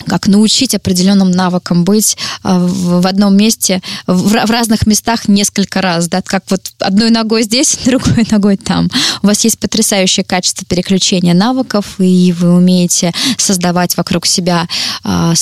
как 0.06 0.26
научить 0.26 0.74
определенным 0.74 1.30
навыкам 1.30 1.84
быть 1.84 2.16
а, 2.42 2.58
в 2.58 3.06
одном 3.06 3.36
месте, 3.36 3.80
в 4.06 4.34
разных 4.50 4.86
местах 4.86 5.28
несколько 5.28 5.80
раз, 5.80 6.08
да, 6.08 6.22
как 6.22 6.44
вот 6.50 6.62
одной 6.78 7.10
ногой 7.10 7.42
здесь, 7.42 7.78
другой 7.84 8.26
ногой 8.30 8.56
там. 8.56 8.90
У 9.22 9.26
вас 9.26 9.44
есть 9.44 9.58
потрясающее 9.58 10.24
качество 10.24 10.66
переключения 10.66 11.34
навыков, 11.34 11.94
и 11.98 12.32
вы 12.32 12.54
умеете 12.54 13.12
создавать 13.38 13.96
вокруг 13.96 14.26
себя 14.26 14.68
а, 15.02 15.34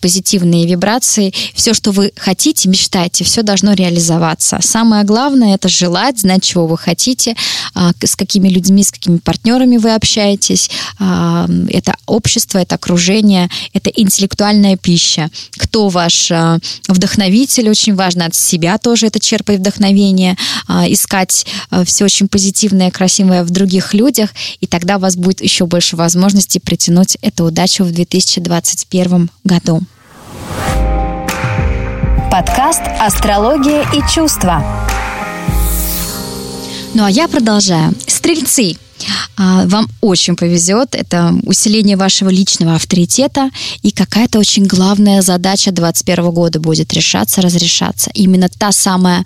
позитивные 0.00 0.66
вибрации. 0.66 1.32
Все, 1.54 1.74
что 1.74 1.92
вы 1.92 2.12
хотите, 2.16 2.68
мечтаете, 2.68 3.24
все 3.24 3.42
должно 3.42 3.72
реализоваться. 3.72 4.58
Самое 4.60 5.04
главное 5.04 5.54
это 5.54 5.68
желать, 5.68 6.20
знать, 6.20 6.42
чего 6.42 6.66
вы 6.66 6.76
хотите, 6.76 7.36
а, 7.74 7.92
с 8.02 8.16
какими 8.16 8.48
людьми, 8.48 8.84
с 8.84 8.92
какими 8.92 9.18
партнерами 9.18 9.76
вы 9.76 9.94
общаетесь. 9.94 10.70
Это 10.98 11.96
общество, 12.06 12.58
это 12.58 12.74
окружение, 12.74 13.48
это 13.72 13.90
интеллектуальная 14.00 14.76
пища. 14.76 15.30
Кто 15.56 15.88
ваш 15.88 16.30
э, 16.30 16.58
вдохновитель, 16.88 17.68
очень 17.68 17.94
важно 17.94 18.26
от 18.26 18.34
себя 18.34 18.78
тоже 18.78 19.06
это 19.06 19.20
черпать 19.20 19.58
вдохновение, 19.58 20.36
э, 20.68 20.92
искать 20.92 21.46
э, 21.70 21.84
все 21.84 22.04
очень 22.04 22.28
позитивное, 22.28 22.90
красивое 22.90 23.44
в 23.44 23.50
других 23.50 23.94
людях, 23.94 24.30
и 24.60 24.66
тогда 24.66 24.96
у 24.96 25.00
вас 25.00 25.16
будет 25.16 25.42
еще 25.42 25.66
больше 25.66 25.96
возможностей 25.96 26.60
притянуть 26.60 27.16
эту 27.20 27.44
удачу 27.44 27.84
в 27.84 27.92
2021 27.92 29.30
году. 29.44 29.80
Подкаст 32.30 32.82
«Астрология 33.00 33.84
и 33.92 34.02
чувства». 34.12 34.64
Ну 36.94 37.04
а 37.04 37.10
я 37.10 37.28
продолжаю. 37.28 37.92
Стрельцы– 38.06 38.76
вам 39.36 39.88
очень 40.00 40.36
повезет. 40.36 40.94
Это 40.94 41.34
усиление 41.44 41.96
вашего 41.96 42.28
личного 42.28 42.74
авторитета 42.74 43.50
и 43.82 43.90
какая-то 43.90 44.38
очень 44.38 44.66
главная 44.66 45.22
задача 45.22 45.70
2021 45.72 46.30
года 46.30 46.60
будет 46.60 46.92
решаться, 46.92 47.42
разрешаться. 47.42 48.10
Именно 48.14 48.48
та 48.48 48.72
самая 48.72 49.20
а, 49.20 49.24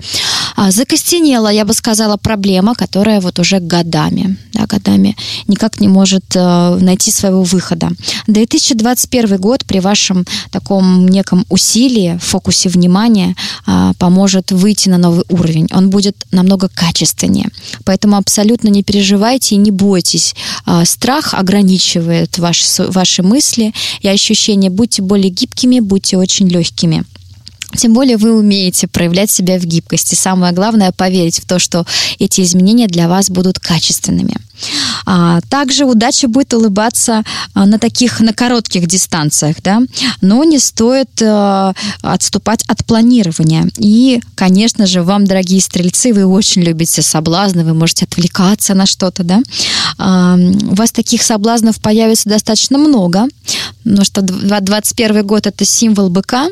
закостенела, 0.71 1.49
я 1.49 1.65
бы 1.65 1.75
сказала, 1.75 2.17
проблема, 2.17 2.75
которая 2.75 3.21
вот 3.21 3.39
уже 3.39 3.59
годами, 3.61 4.37
да, 4.53 4.67
годами 4.67 5.17
никак 5.49 5.81
не 5.81 5.89
может 5.89 6.25
э, 6.37 6.79
найти 6.81 7.11
своего 7.11 7.43
выхода. 7.43 7.91
2021 8.27 9.37
год 9.37 9.65
при 9.65 9.81
вашем 9.81 10.25
таком 10.51 11.09
неком 11.09 11.45
усилии, 11.49 12.19
фокусе 12.23 12.69
внимания 12.69 13.35
э, 13.67 13.93
поможет 13.99 14.53
выйти 14.53 14.89
на 14.89 14.99
новый 14.99 15.25
уровень. 15.29 15.69
Он 15.73 15.91
будет 15.91 16.17
намного 16.31 16.69
качественнее. 16.69 17.49
Поэтому 17.85 18.17
абсолютно 18.17 18.69
не 18.69 18.83
переживайте 18.83 19.55
и 19.55 19.59
не 19.59 19.71
бойтесь. 19.71 20.35
Э, 20.67 20.85
страх 20.85 21.35
ограничивает 21.35 22.39
ваши, 22.39 22.65
ваши 22.91 23.23
мысли 23.23 23.73
и 24.01 24.09
ощущения. 24.09 24.71
Будьте 24.71 25.03
более 25.03 25.31
гибкими, 25.31 25.81
будьте 25.81 26.17
очень 26.17 26.49
легкими. 26.49 27.05
Тем 27.77 27.93
более 27.93 28.17
вы 28.17 28.33
умеете 28.37 28.87
проявлять 28.87 29.31
себя 29.31 29.59
в 29.59 29.65
гибкости. 29.65 30.15
Самое 30.15 30.53
главное 30.53 30.93
поверить 30.93 31.41
в 31.41 31.47
то, 31.47 31.59
что 31.59 31.87
эти 32.19 32.43
изменения 32.43 32.87
для 32.87 33.09
вас 33.09 33.31
будут 33.31 33.59
качественными. 33.59 34.37
А, 35.07 35.41
также 35.49 35.85
удача 35.85 36.29
будет 36.29 36.55
улыбаться 36.55 37.25
а, 37.55 37.67
на 37.67 37.79
таких, 37.79 38.21
на 38.21 38.33
коротких 38.33 38.87
дистанциях, 38.87 39.57
да, 39.63 39.83
но 40.21 40.45
не 40.45 40.59
стоит 40.59 41.11
а, 41.23 41.75
отступать 42.03 42.63
от 42.67 42.85
планирования. 42.85 43.69
И, 43.79 44.21
конечно 44.35 44.87
же, 44.87 45.03
вам, 45.03 45.25
дорогие 45.25 45.61
стрельцы, 45.61 46.13
вы 46.13 46.25
очень 46.25 46.63
любите 46.63 47.03
соблазны, 47.03 47.65
вы 47.65 47.75
можете 47.75 48.05
отвлекаться 48.05 48.75
на 48.75 48.87
что-то, 48.87 49.25
да. 49.25 49.43
А, 49.99 50.37
у 50.37 50.75
вас 50.75 50.93
таких 50.93 51.23
соблазнов 51.23 51.81
появится 51.81 52.29
достаточно 52.29 52.79
много, 52.79 53.27
потому 53.83 54.05
что 54.05 54.23
21 54.23 55.27
год 55.27 55.47
это 55.47 55.65
символ 55.65 56.09
быка, 56.09 56.49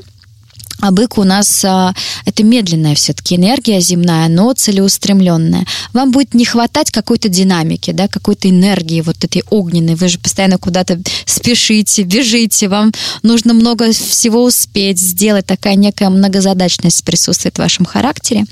а 0.83 0.91
бык 0.91 1.17
у 1.17 1.23
нас 1.23 1.65
а, 1.65 1.95
это 2.25 2.43
медленная 2.43 2.97
все-таки 2.97 3.37
энергия 3.37 3.81
земная, 3.81 4.29
но 4.29 4.53
целеустремленная. 4.53 5.65
Вам 5.93 6.11
будет 6.11 6.35
не 6.35 6.45
хватать 6.45 6.91
какой-то 6.91 7.29
динамики, 7.29 7.93
да, 7.93 8.09
какой-то 8.09 8.51
энергии 8.51 9.01
вот 9.01 9.23
этой 9.23 9.45
огненной. 9.49 9.95
Вы 9.95 10.09
же 10.09 10.19
постоянно 10.19 10.59
куда-то 10.59 11.01
спешите, 11.25 12.03
бежите, 12.03 12.67
вам 12.67 12.91
нужно 13.23 13.55
много 13.55 13.93
всего 13.93 14.43
успеть 14.43 14.99
сделать. 14.99 15.47
Такая 15.47 15.77
некая 15.77 16.11
многозадачность 16.11 17.05
присутствует 17.05 17.55
в 17.55 17.61
вашем 17.61 17.87
характере. 17.87 18.45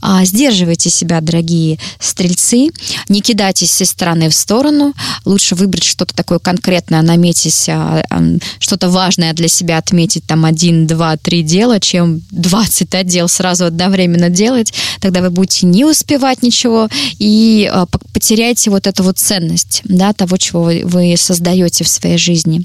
А, 0.00 0.24
сдерживайте 0.24 0.88
себя, 0.88 1.20
дорогие 1.20 1.78
стрельцы. 2.00 2.70
Не 3.10 3.20
кидайтесь 3.20 3.82
из 3.82 3.90
стороны 3.90 4.30
в 4.30 4.34
сторону. 4.34 4.94
Лучше 5.26 5.54
выбрать 5.54 5.84
что-то 5.84 6.14
такое 6.14 6.38
конкретное, 6.38 7.02
наметить 7.02 7.68
а, 7.68 8.02
а, 8.08 8.22
что-то 8.58 8.88
важное 8.88 9.34
для 9.34 9.48
себя, 9.48 9.76
отметить 9.76 10.24
там 10.24 10.46
один, 10.46 10.86
два, 10.86 11.18
три 11.18 11.42
дела 11.42 11.73
дела, 11.74 11.80
чем 11.80 12.22
20 12.30 12.94
отдел 12.94 13.28
сразу 13.28 13.66
одновременно 13.66 14.30
делать. 14.30 14.72
Тогда 15.00 15.20
вы 15.20 15.30
будете 15.30 15.66
не 15.66 15.84
успевать 15.84 16.42
ничего 16.42 16.88
и 17.18 17.70
а, 17.72 17.86
потеряете 18.12 18.70
вот 18.70 18.86
эту 18.86 19.02
вот 19.02 19.18
ценность 19.18 19.82
да, 19.84 20.12
того, 20.12 20.36
чего 20.36 20.62
вы 20.62 21.14
создаете 21.16 21.84
в 21.84 21.88
своей 21.88 22.18
жизни. 22.18 22.64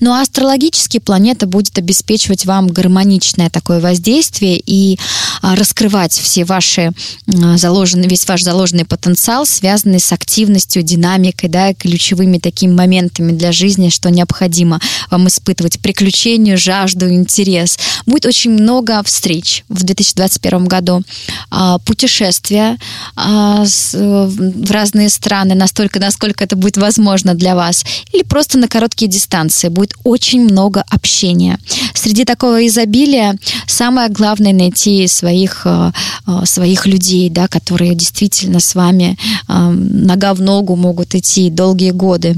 Ну 0.00 0.12
а 0.12 0.22
астрологически 0.22 0.98
планета 0.98 1.46
будет 1.46 1.78
обеспечивать 1.78 2.44
вам 2.44 2.68
гармоничное 2.68 3.50
такое 3.50 3.80
воздействие 3.80 4.60
и 4.64 4.98
а, 5.42 5.56
раскрывать 5.56 6.12
все 6.12 6.44
ваши 6.44 6.92
заложенные, 7.26 8.08
весь 8.08 8.26
ваш 8.26 8.42
заложенный 8.42 8.84
потенциал, 8.84 9.46
связанный 9.46 10.00
с 10.00 10.12
активностью, 10.12 10.82
динамикой, 10.82 11.48
да, 11.48 11.74
ключевыми 11.74 12.38
такими 12.38 12.72
моментами 12.72 13.32
для 13.32 13.52
жизни, 13.52 13.88
что 13.88 14.10
необходимо 14.10 14.80
вам 15.10 15.28
испытывать 15.28 15.80
приключения, 15.80 16.56
жажду, 16.56 17.08
интерес. 17.10 17.78
Будет 18.06 18.26
очень 18.26 18.52
много 18.52 19.02
встреч 19.02 19.64
в 19.68 19.82
2021 19.82 20.66
году, 20.66 21.02
а, 21.50 21.78
путешествия 21.78 22.76
в 23.16 24.70
разные 24.70 25.08
страны, 25.08 25.54
настолько, 25.54 25.98
насколько 26.00 26.44
это 26.44 26.56
будет 26.56 26.76
возможно 26.76 27.34
для 27.34 27.54
вас, 27.54 27.84
или 28.12 28.22
просто 28.22 28.58
на 28.58 28.68
короткие 28.68 29.10
дистанции. 29.10 29.55
Будет 29.64 29.94
очень 30.04 30.42
много 30.42 30.84
общения. 30.90 31.58
Среди 31.94 32.24
такого 32.24 32.66
изобилия 32.66 33.36
самое 33.66 34.08
главное 34.08 34.52
найти 34.52 35.06
своих, 35.08 35.62
э, 35.64 35.92
э, 36.26 36.44
своих 36.44 36.86
людей, 36.86 37.30
да, 37.30 37.48
которые 37.48 37.94
действительно 37.94 38.60
с 38.60 38.74
вами 38.74 39.18
э, 39.48 39.70
нога 39.70 40.34
в 40.34 40.40
ногу 40.40 40.76
могут 40.76 41.14
идти 41.14 41.50
долгие 41.50 41.90
годы 41.90 42.36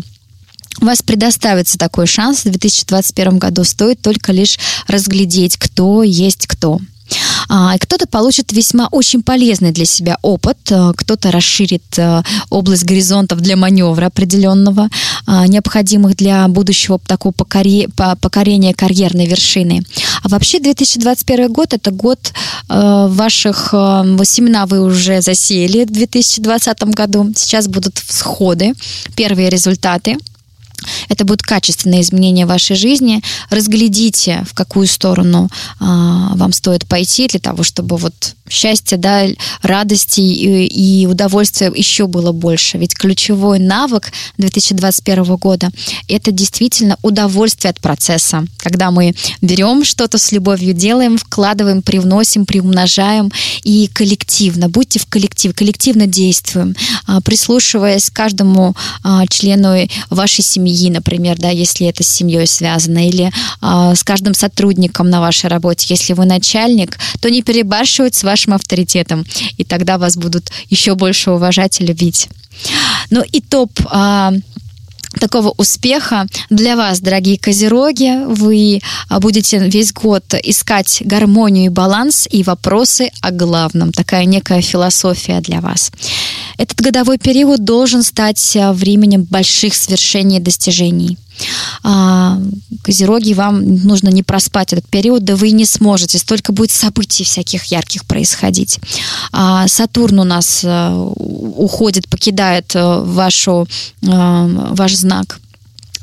у 0.80 0.84
вас 0.84 1.02
предоставится 1.02 1.76
такой 1.76 2.06
шанс 2.06 2.44
в 2.44 2.50
2021 2.50 3.38
году. 3.38 3.64
Стоит 3.64 4.00
только 4.00 4.32
лишь 4.32 4.58
разглядеть, 4.87 5.56
кто 5.56 6.02
есть 6.04 6.46
кто. 6.46 6.78
А, 7.48 7.78
кто-то 7.78 8.06
получит 8.06 8.52
весьма 8.52 8.88
очень 8.90 9.22
полезный 9.22 9.72
для 9.72 9.86
себя 9.86 10.18
опыт, 10.22 10.58
э, 10.70 10.92
кто-то 10.96 11.30
расширит 11.30 11.98
э, 11.98 12.22
область 12.50 12.84
горизонтов 12.84 13.40
для 13.40 13.56
маневра 13.56 14.06
определенного, 14.06 14.88
а, 15.26 15.46
необходимых 15.46 16.16
для 16.16 16.46
будущего 16.48 16.98
такого 16.98 17.32
покорения 17.32 18.74
карьерной 18.74 19.26
вершины. 19.26 19.82
А 20.22 20.28
вообще 20.28 20.60
2021 20.60 21.52
год 21.52 21.72
это 21.72 21.90
год 21.90 22.32
э, 22.68 23.06
ваших 23.08 23.68
семена 24.24 24.66
вы 24.66 24.80
уже 24.80 25.22
засеяли 25.22 25.84
в 25.84 25.90
2020 25.90 26.82
году. 26.94 27.32
Сейчас 27.34 27.66
будут 27.66 27.98
всходы, 27.98 28.74
первые 29.16 29.48
результаты. 29.48 30.18
Это 31.08 31.25
будут 31.25 31.42
качественные 31.42 32.02
изменения 32.02 32.47
в 32.47 32.49
вашей 32.49 32.76
жизни. 32.76 33.23
Разглядите, 33.50 34.44
в 34.49 34.54
какую 34.54 34.87
сторону 34.87 35.49
а, 35.80 36.35
вам 36.35 36.52
стоит 36.52 36.87
пойти 36.87 37.28
для 37.28 37.40
того, 37.40 37.62
чтобы 37.62 37.97
вот 37.97 38.35
счастья, 38.49 38.97
да, 38.97 39.26
радости 39.62 40.21
и, 40.21 41.07
удовольствия 41.07 41.73
еще 41.75 42.07
было 42.07 42.33
больше. 42.33 42.78
Ведь 42.78 42.95
ключевой 42.95 43.59
навык 43.59 44.12
2021 44.38 45.37
года– 45.37 45.71
это 46.09 46.31
действительно 46.31 46.97
удовольствие 47.02 47.71
от 47.71 47.81
процесса. 47.81 48.47
Когда 48.59 48.90
мы 48.90 49.14
берем 49.40 49.85
что-то 49.85 50.19
с 50.19 50.33
любовью, 50.33 50.75
делаем, 50.75 51.19
вкладываем, 51.19 51.83
привносим, 51.83 52.47
приумножаем 52.47 53.31
и 53.64 53.88
коллективно. 53.93 54.69
Будьте 54.69 54.99
в 54.99 55.07
коллективе, 55.07 55.55
коллективно 55.55 56.07
действуем, 56.07 56.75
а, 57.07 57.21
прислушиваясь 57.21 58.11
к 58.11 58.12
каждому 58.12 58.75
а, 59.02 59.26
члену 59.26 59.88
вашей 60.11 60.45
семьи, 60.45 60.90
например, 60.90 61.37
да, 61.38 61.50
если 61.50 61.87
это 61.87 62.02
с 62.02 62.09
семьей 62.09 62.47
связано, 62.47 63.09
или 63.09 63.33
а, 63.61 63.95
с 63.95 64.05
каждым 64.05 64.35
сотрудником 64.35 65.11
на 65.11 65.21
вашей 65.21 65.50
работе. 65.50 65.87
Если 65.90 66.12
вы 66.12 66.25
начальник, 66.25 66.99
то 67.21 67.28
не 67.31 67.43
перебарщивать 67.43 68.14
с 68.14 68.23
вашей 68.23 68.38
вашим 68.38 68.54
авторитетом, 68.54 69.25
и 69.57 69.64
тогда 69.64 69.99
вас 69.99 70.16
будут 70.16 70.50
еще 70.71 70.95
больше 70.95 71.33
уважать 71.33 71.80
и 71.80 71.85
любить. 71.85 72.28
Ну 73.11 73.23
и 73.33 73.40
топ 73.40 73.71
а, 73.90 74.33
такого 75.18 75.52
успеха 75.57 76.26
для 76.50 76.76
вас, 76.76 77.00
дорогие 77.00 77.37
козероги. 77.37 78.25
Вы 78.26 78.80
а, 79.09 79.18
будете 79.18 79.59
весь 79.59 79.92
год 79.92 80.23
искать 80.42 81.02
гармонию 81.04 81.66
и 81.66 81.68
баланс 81.68 82.28
и 82.30 82.45
вопросы 82.45 83.11
о 83.23 83.33
главном. 83.33 83.92
Такая 83.92 84.25
некая 84.25 84.62
философия 84.62 85.40
для 85.40 85.61
вас. 85.61 85.90
Этот 86.59 86.80
годовой 86.80 87.18
период 87.18 87.64
должен 87.64 88.04
стать 88.04 88.57
а, 88.57 88.73
временем 88.73 89.25
больших 89.25 89.75
свершений 89.75 90.36
и 90.36 90.41
достижений 90.41 91.19
Козероги, 92.82 93.34
вам 93.34 93.76
нужно 93.84 94.08
не 94.08 94.22
проспать 94.22 94.72
этот 94.72 94.88
период, 94.88 95.24
да 95.24 95.36
вы 95.36 95.50
не 95.50 95.64
сможете. 95.64 96.18
Столько 96.18 96.52
будет 96.52 96.70
событий 96.70 97.24
всяких 97.24 97.64
ярких 97.64 98.04
происходить. 98.04 98.78
А, 99.32 99.68
Сатурн 99.68 100.20
у 100.20 100.24
нас 100.24 100.62
а, 100.64 100.94
уходит, 100.94 102.08
покидает 102.08 102.72
а, 102.74 103.02
вашу, 103.02 103.66
а, 104.06 104.46
ваш 104.70 104.94
знак 104.96 105.40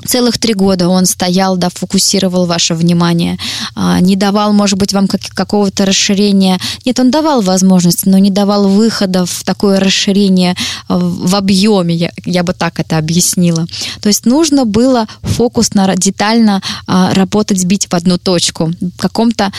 целых 0.06 0.38
три 0.38 0.54
года 0.54 0.88
он 0.88 1.06
стоял, 1.06 1.56
да, 1.56 1.68
фокусировал 1.68 2.46
ваше 2.46 2.74
внимание, 2.74 3.38
а, 3.74 4.00
не 4.00 4.16
давал, 4.16 4.52
может 4.52 4.78
быть, 4.78 4.92
вам 4.92 5.08
как, 5.08 5.20
какого-то 5.20 5.84
расширения. 5.86 6.58
Нет, 6.84 6.98
он 7.00 7.10
давал 7.10 7.42
возможности, 7.42 8.08
но 8.08 8.18
не 8.18 8.30
давал 8.30 8.68
выхода 8.68 9.26
в 9.26 9.44
такое 9.44 9.80
расширение 9.80 10.56
а, 10.88 10.98
в 10.98 11.34
объеме, 11.34 11.94
я, 11.94 12.10
я 12.24 12.42
бы 12.42 12.52
так 12.52 12.80
это 12.80 12.98
объяснила. 12.98 13.66
То 14.00 14.08
есть 14.08 14.26
нужно 14.26 14.64
было 14.64 15.06
фокусно, 15.22 15.94
детально 15.96 16.62
а, 16.86 17.14
работать, 17.14 17.60
сбить 17.60 17.86
в 17.90 17.94
одну 17.94 18.18
точку 18.18 18.72
в 18.80 18.96
каком-то 18.98 19.52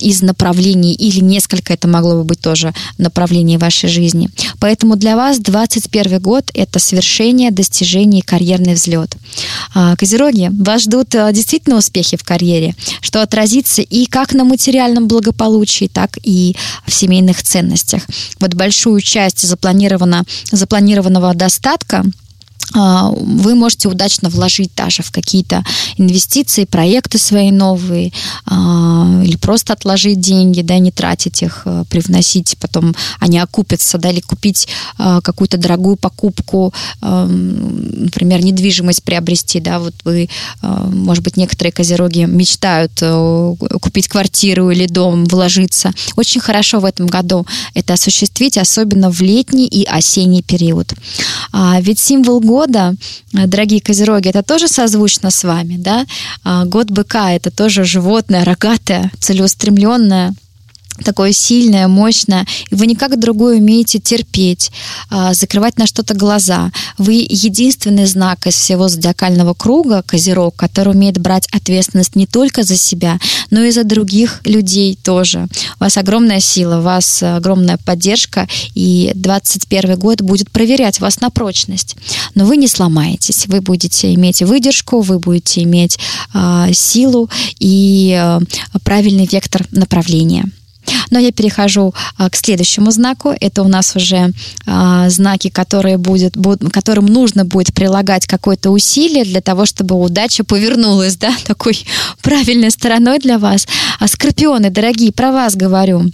из 0.00 0.22
направлений 0.22 0.92
или 0.92 1.20
несколько 1.20 1.72
это 1.72 1.88
могло 1.88 2.14
бы 2.14 2.24
быть 2.24 2.40
тоже 2.40 2.72
направлений 2.98 3.58
вашей 3.58 3.88
жизни. 3.88 4.30
Поэтому 4.58 4.96
для 4.96 5.16
вас 5.16 5.38
21 5.38 6.20
год 6.20 6.50
это 6.54 6.78
свершение, 6.78 7.50
достижение, 7.50 8.22
карьерный 8.22 8.74
взлет. 8.74 9.16
А, 9.78 9.94
Козероги, 9.94 10.50
вас 10.58 10.84
ждут 10.84 11.14
а, 11.14 11.30
действительно 11.32 11.76
успехи 11.76 12.16
в 12.16 12.24
карьере, 12.24 12.74
что 13.02 13.20
отразится 13.20 13.82
и 13.82 14.06
как 14.06 14.32
на 14.32 14.42
материальном 14.42 15.06
благополучии, 15.06 15.86
так 15.92 16.16
и 16.22 16.56
в 16.86 16.94
семейных 16.94 17.42
ценностях. 17.42 18.02
Вот 18.40 18.54
большую 18.54 19.02
часть 19.02 19.46
запланировано, 19.46 20.24
запланированного 20.50 21.34
достатка– 21.34 22.06
вы 22.74 23.54
можете 23.54 23.88
удачно 23.88 24.28
вложить 24.28 24.70
даже 24.76 25.02
в 25.02 25.10
какие-то 25.10 25.64
инвестиции, 25.96 26.64
проекты 26.64 27.18
свои 27.18 27.50
новые, 27.50 28.12
а, 28.44 29.22
или 29.24 29.36
просто 29.36 29.72
отложить 29.72 30.20
деньги, 30.20 30.62
да, 30.62 30.78
не 30.78 30.90
тратить 30.90 31.42
их, 31.42 31.62
а, 31.64 31.84
привносить, 31.84 32.56
потом 32.58 32.94
они 33.20 33.38
окупятся, 33.38 33.98
да, 33.98 34.10
или 34.10 34.20
купить 34.20 34.68
какую-то 34.96 35.56
дорогую 35.58 35.96
покупку, 35.96 36.72
например, 37.00 38.44
недвижимость 38.44 39.02
приобрести, 39.02 39.60
да, 39.60 39.78
вот 39.78 39.94
вы, 40.04 40.28
может 40.62 41.22
быть, 41.22 41.36
некоторые 41.36 41.72
козероги 41.72 42.20
мечтают 42.20 42.92
купить 43.80 44.08
квартиру 44.08 44.70
или 44.70 44.86
дом, 44.86 45.24
вложиться. 45.26 45.92
Очень 46.16 46.40
хорошо 46.40 46.80
в 46.80 46.84
этом 46.84 47.06
году 47.06 47.46
это 47.74 47.94
осуществить, 47.94 48.58
особенно 48.58 49.10
в 49.10 49.20
летний 49.20 49.66
и 49.66 49.84
осенний 49.84 50.42
период. 50.42 50.92
Ведь 51.80 51.98
символ 51.98 52.40
года 52.40 52.56
года, 52.66 52.94
э, 53.34 53.46
дорогие 53.46 53.80
козероги, 53.80 54.28
это 54.28 54.42
тоже 54.42 54.68
созвучно 54.68 55.30
с 55.30 55.44
вами, 55.44 55.76
да? 55.78 56.06
А, 56.44 56.64
год 56.64 56.90
быка– 56.90 57.32
это 57.32 57.50
тоже 57.50 57.84
животное, 57.84 58.44
рогатое, 58.44 59.10
целеустремленное, 59.20 60.34
такое 61.04 61.32
сильное, 61.32 61.88
мощное, 61.88 62.46
и 62.70 62.74
вы 62.74 62.86
никак 62.86 63.18
другое 63.18 63.58
умеете 63.58 63.98
терпеть, 63.98 64.70
а, 65.10 65.34
закрывать 65.34 65.78
на 65.78 65.86
что-то 65.86 66.14
глаза. 66.14 66.70
Вы 66.98 67.26
единственный 67.28 68.06
знак 68.06 68.46
из 68.46 68.54
всего 68.54 68.88
зодиакального 68.88 69.54
круга, 69.54 70.02
Козерог, 70.02 70.56
который 70.56 70.94
умеет 70.94 71.18
брать 71.18 71.46
ответственность 71.52 72.16
не 72.16 72.26
только 72.26 72.62
за 72.62 72.76
себя, 72.76 73.18
но 73.50 73.62
и 73.62 73.70
за 73.70 73.84
других 73.84 74.40
людей 74.44 74.98
тоже. 75.02 75.48
У 75.78 75.84
вас 75.84 75.96
огромная 75.96 76.40
сила, 76.40 76.78
у 76.78 76.82
вас 76.82 77.22
огромная 77.22 77.78
поддержка, 77.78 78.48
и 78.74 79.12
21 79.14 79.98
год 79.98 80.22
будет 80.22 80.50
проверять 80.50 81.00
вас 81.00 81.20
на 81.20 81.30
прочность. 81.30 81.96
Но 82.34 82.44
вы 82.44 82.56
не 82.56 82.68
сломаетесь, 82.68 83.46
вы 83.46 83.60
будете 83.60 84.14
иметь 84.14 84.42
выдержку, 84.42 85.00
вы 85.00 85.18
будете 85.18 85.62
иметь 85.62 85.98
э, 86.34 86.72
силу 86.72 87.28
и 87.58 88.18
э, 88.18 88.40
правильный 88.84 89.26
вектор 89.26 89.66
направления. 89.70 90.50
Но 91.10 91.18
я 91.18 91.32
перехожу 91.32 91.94
а, 92.16 92.30
к 92.30 92.36
следующему 92.36 92.90
знаку. 92.90 93.34
Это 93.40 93.62
у 93.62 93.68
нас 93.68 93.96
уже 93.96 94.32
а, 94.66 95.08
знаки, 95.08 95.48
которые 95.48 95.98
будет, 95.98 96.36
будут, 96.36 96.72
которым 96.72 97.06
нужно 97.06 97.44
будет 97.44 97.74
прилагать 97.74 98.26
какое-то 98.26 98.70
усилие 98.70 99.24
для 99.24 99.40
того, 99.40 99.66
чтобы 99.66 99.94
удача 99.96 100.44
повернулась, 100.44 101.16
да, 101.16 101.32
такой 101.46 101.84
правильной 102.22 102.70
стороной 102.70 103.18
для 103.18 103.38
вас. 103.38 103.66
А 103.98 104.08
скорпионы, 104.08 104.70
дорогие, 104.70 105.12
про 105.12 105.32
вас 105.32 105.56
говорю. 105.56 106.10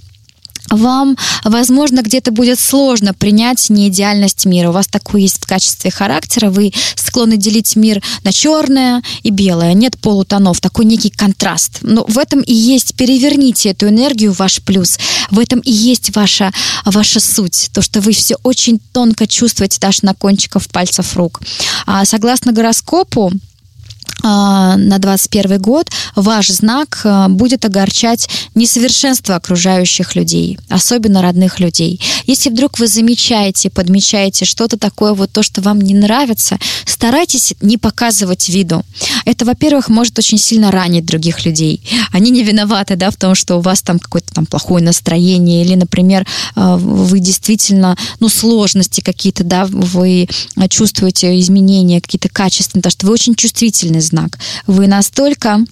Вам, 0.70 1.16
возможно, 1.44 2.02
где-то 2.02 2.30
будет 2.30 2.58
сложно 2.58 3.14
принять 3.14 3.70
неидеальность 3.70 4.44
мира. 4.44 4.70
У 4.70 4.72
вас 4.72 4.86
такое 4.86 5.22
есть 5.22 5.38
в 5.42 5.46
качестве 5.46 5.90
характера. 5.90 6.50
Вы 6.50 6.72
склонны 6.96 7.36
делить 7.36 7.76
мир 7.76 8.02
на 8.24 8.32
черное 8.32 9.02
и 9.22 9.30
белое. 9.30 9.74
Нет 9.74 9.98
полутонов. 9.98 10.60
Такой 10.60 10.84
некий 10.84 11.10
контраст. 11.10 11.78
Но 11.82 12.04
в 12.06 12.18
этом 12.18 12.40
и 12.40 12.52
есть, 12.54 12.94
переверните 12.94 13.70
эту 13.70 13.88
энергию 13.88 14.32
ваш 14.32 14.62
плюс. 14.62 14.98
В 15.30 15.38
этом 15.38 15.60
и 15.60 15.70
есть 15.70 16.14
ваша, 16.14 16.52
ваша 16.84 17.20
суть. 17.20 17.70
То, 17.72 17.82
что 17.82 18.00
вы 18.00 18.12
все 18.12 18.36
очень 18.42 18.80
тонко 18.92 19.26
чувствуете 19.26 19.78
даже 19.80 20.00
на 20.02 20.14
кончиках 20.14 20.66
пальцев 20.68 21.16
рук. 21.16 21.40
А 21.86 22.04
согласно 22.04 22.52
гороскопу, 22.52 23.32
на 24.22 24.98
21 24.98 25.60
год 25.60 25.90
ваш 26.14 26.48
знак 26.48 27.00
а, 27.04 27.28
будет 27.28 27.64
огорчать 27.64 28.28
несовершенство 28.54 29.36
окружающих 29.36 30.14
людей, 30.14 30.58
особенно 30.68 31.22
родных 31.22 31.60
людей. 31.60 32.00
Если 32.26 32.50
вдруг 32.50 32.78
вы 32.78 32.86
замечаете, 32.86 33.70
подмечаете 33.70 34.44
что-то 34.44 34.78
такое, 34.78 35.14
вот 35.14 35.32
то, 35.32 35.42
что 35.42 35.60
вам 35.60 35.80
не 35.80 35.94
нравится, 35.94 36.58
старайтесь 36.84 37.54
не 37.60 37.78
показывать 37.78 38.48
виду. 38.48 38.84
Это, 39.24 39.44
во-первых, 39.44 39.88
может 39.88 40.18
очень 40.18 40.38
сильно 40.38 40.70
ранить 40.70 41.04
других 41.04 41.44
людей. 41.44 41.82
Они 42.12 42.30
не 42.30 42.42
виноваты, 42.42 42.96
да, 42.96 43.10
в 43.10 43.16
том, 43.16 43.34
что 43.34 43.56
у 43.56 43.60
вас 43.60 43.82
там 43.82 43.98
какое-то 43.98 44.32
там 44.32 44.46
плохое 44.46 44.84
настроение 44.84 45.64
или, 45.64 45.74
например, 45.74 46.26
а, 46.54 46.76
вы 46.76 47.18
действительно, 47.18 47.96
ну, 48.20 48.28
сложности 48.28 49.00
какие-то, 49.00 49.44
да, 49.44 49.66
вы 49.66 50.28
чувствуете 50.68 51.38
изменения 51.40 52.00
какие-то 52.00 52.28
качественные, 52.28 52.82
потому 52.82 52.92
что 52.92 53.06
вы 53.06 53.12
очень 53.12 53.34
чувствительны 53.34 54.00
знак. 54.02 54.38
Вы 54.66 54.86
настолько 54.86 55.64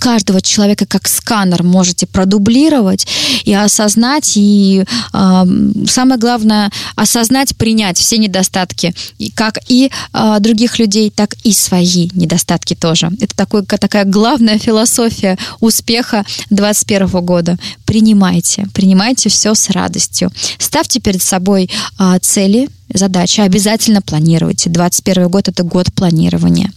каждого 0.00 0.40
человека 0.40 0.86
как 0.86 1.08
сканер 1.08 1.62
можете 1.62 2.06
продублировать 2.06 3.06
и 3.44 3.52
осознать, 3.52 4.32
и 4.36 4.84
э, 5.12 5.44
самое 5.86 6.18
главное, 6.18 6.70
осознать, 6.96 7.56
принять 7.56 7.98
все 7.98 8.18
недостатки, 8.18 8.94
как 9.34 9.58
и 9.68 9.90
э, 10.12 10.36
других 10.40 10.78
людей, 10.78 11.10
так 11.10 11.34
и 11.44 11.52
свои 11.52 12.08
недостатки 12.14 12.74
тоже. 12.74 13.10
Это 13.20 13.34
такой, 13.36 13.64
такая 13.64 14.04
главная 14.04 14.58
философия 14.58 15.38
успеха 15.60 16.24
2021 16.50 17.24
года. 17.24 17.58
Принимайте, 17.84 18.66
принимайте 18.72 19.28
все 19.28 19.54
с 19.54 19.70
радостью. 19.70 20.30
Ставьте 20.58 21.00
перед 21.00 21.22
собой 21.22 21.70
э, 21.98 22.18
цели, 22.20 22.68
задача. 22.94 23.42
Обязательно 23.42 24.00
планируйте. 24.00 24.70
21 24.70 25.28
год– 25.28 25.48
это 25.48 25.62
год 25.62 25.92
планирования. 25.94 26.72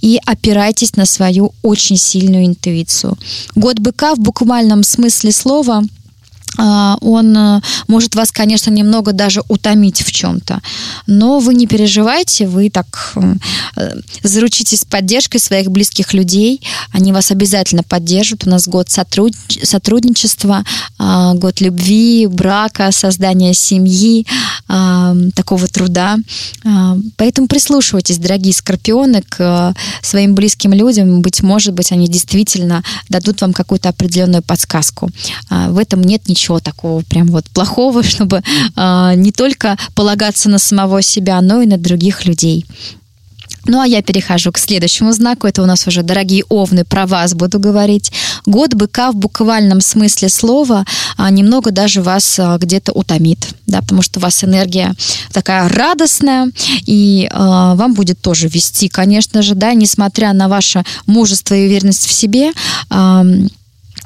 И 0.00 0.18
опирайтесь 0.24 0.96
на 0.96 1.06
свою 1.06 1.52
очень 1.62 1.96
сильную 1.96 2.46
интуицию. 2.46 3.18
Год 3.54 3.78
быка 3.78 4.14
в 4.14 4.18
буквальном 4.18 4.82
смысле 4.82 5.32
слова– 5.32 5.82
он 6.58 7.36
э, 7.36 7.60
может 7.88 8.14
вас, 8.14 8.30
конечно, 8.30 8.70
немного 8.70 9.12
даже 9.12 9.42
утомить 9.48 10.02
в 10.02 10.12
чем-то, 10.12 10.60
но 11.06 11.38
вы 11.38 11.54
не 11.54 11.66
переживайте, 11.66 12.46
вы 12.46 12.68
так 12.68 13.14
э, 13.16 13.94
заручитесь 14.22 14.84
поддержкой 14.84 15.38
своих 15.38 15.70
близких 15.70 16.12
людей, 16.12 16.60
они 16.90 17.12
вас 17.12 17.30
обязательно 17.30 17.82
поддержат. 17.82 18.46
У 18.46 18.50
нас 18.50 18.68
год 18.68 18.90
сотруд... 18.90 19.32
сотрудничества, 19.62 20.64
а, 20.98 21.34
год 21.34 21.60
любви, 21.60 22.26
брака, 22.26 22.92
создания 22.92 23.54
семьи, 23.54 24.26
а, 24.68 25.14
такого 25.34 25.68
труда. 25.68 26.18
Поэтому 27.16 27.48
прислушивайтесь, 27.48 28.18
дорогие 28.18 28.52
скорпионы, 28.52 29.22
к 29.22 29.36
э, 29.40 29.72
своим 30.02 30.34
близким 30.34 30.72
людям. 30.72 31.22
Быть 31.22 31.42
может 31.42 31.72
быть, 31.72 31.92
они 31.92 32.08
действительно 32.08 32.82
дадут 33.08 33.40
вам 33.40 33.52
какую-то 33.52 33.88
определенную 33.88 34.42
подсказку. 34.42 35.10
В 35.50 35.78
этом 35.78 36.02
нет 36.02 36.28
ничего 36.28 36.41
ничего 36.42 36.60
такого 36.60 37.02
прям 37.02 37.28
вот 37.28 37.44
плохого, 37.50 38.02
чтобы 38.02 38.42
э, 38.76 39.12
не 39.16 39.30
только 39.30 39.78
полагаться 39.94 40.48
на 40.48 40.58
самого 40.58 41.02
себя, 41.02 41.40
но 41.40 41.62
и 41.62 41.66
на 41.66 41.78
других 41.78 42.26
людей. 42.26 42.66
Ну, 43.64 43.80
а 43.80 43.86
я 43.86 44.02
перехожу 44.02 44.50
к 44.50 44.58
следующему 44.58 45.12
знаку. 45.12 45.46
Это 45.46 45.62
у 45.62 45.66
нас 45.66 45.86
уже, 45.86 46.02
дорогие 46.02 46.42
овны, 46.48 46.84
про 46.84 47.06
вас 47.06 47.34
буду 47.34 47.60
говорить. 47.60 48.10
Год 48.44 48.74
быка 48.74 49.12
в 49.12 49.14
буквальном 49.14 49.80
смысле 49.80 50.28
слова 50.28 50.84
а, 51.16 51.30
немного 51.30 51.70
даже 51.70 52.02
вас 52.02 52.40
а, 52.40 52.58
где-то 52.58 52.90
утомит, 52.90 53.54
да, 53.68 53.80
потому 53.80 54.02
что 54.02 54.18
у 54.18 54.22
вас 54.22 54.42
энергия 54.42 54.94
такая 55.32 55.68
радостная, 55.68 56.50
и 56.86 57.28
а, 57.30 57.76
вам 57.76 57.94
будет 57.94 58.20
тоже 58.20 58.48
вести, 58.48 58.88
конечно 58.88 59.42
же, 59.42 59.54
да, 59.54 59.74
несмотря 59.74 60.32
на 60.32 60.48
ваше 60.48 60.82
мужество 61.06 61.54
и 61.54 61.66
уверенность 61.66 62.06
в 62.06 62.12
себе, 62.12 62.50
а, 62.90 63.24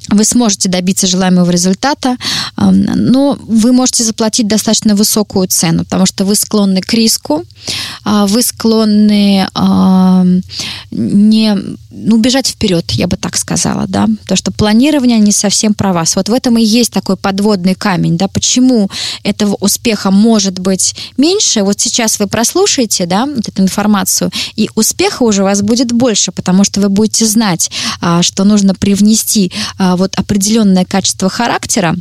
вы 0.09 0.25
сможете 0.25 0.69
добиться 0.69 1.07
желаемого 1.07 1.51
результата, 1.51 2.17
но 2.57 3.39
вы 3.41 3.73
можете 3.73 4.05
заплатить 4.05 4.47
достаточно 4.47 4.95
высокую 4.95 5.49
цену, 5.49 5.85
потому 5.85 6.07
что 6.07 6.25
вы 6.25 6.37
склонны 6.37 6.81
к 6.81 6.93
риску, 6.95 7.45
вы 8.05 8.43
склонны 8.43 9.49
не 10.91 11.57
ну, 11.97 12.19
бежать 12.19 12.47
вперед, 12.49 12.91
я 12.93 13.07
бы 13.07 13.17
так 13.17 13.37
сказала, 13.37 13.87
да, 13.87 14.09
то, 14.27 14.37
что 14.37 14.53
планирование 14.53 15.19
не 15.19 15.33
совсем 15.33 15.75
про 15.75 15.93
вас. 15.93 16.17
Вот 16.17 16.29
в 16.29 16.33
этом 16.33 16.59
и 16.59 16.63
есть 16.63 16.93
такой 16.93 17.17
подводный 17.17 17.75
камень, 17.75 18.19
да, 18.19 18.29
почему 18.29 18.91
этого 19.23 19.55
успеха 19.61 20.11
может 20.11 20.59
быть 20.59 20.95
меньше. 21.17 21.63
Вот 21.63 21.81
сейчас 21.81 22.19
вы 22.19 22.27
прослушаете, 22.27 23.07
да, 23.07 23.27
вот 23.27 23.49
эту 23.49 23.63
информацию, 23.63 24.31
и 24.57 24.69
успеха 24.75 25.23
уже 25.23 25.43
у 25.43 25.47
вас 25.47 25.63
будет 25.63 25.93
больше, 25.93 26.33
потому 26.33 26.65
что 26.65 26.81
вы 26.81 26.89
будете 26.91 27.25
знать, 27.25 27.71
а, 28.01 28.23
что 28.23 28.45
нужно 28.45 28.75
привнести 28.75 29.53
а, 29.79 29.97
вот 29.97 30.15
определенное 30.17 30.85
качество 30.85 31.29
характера, 31.29 31.97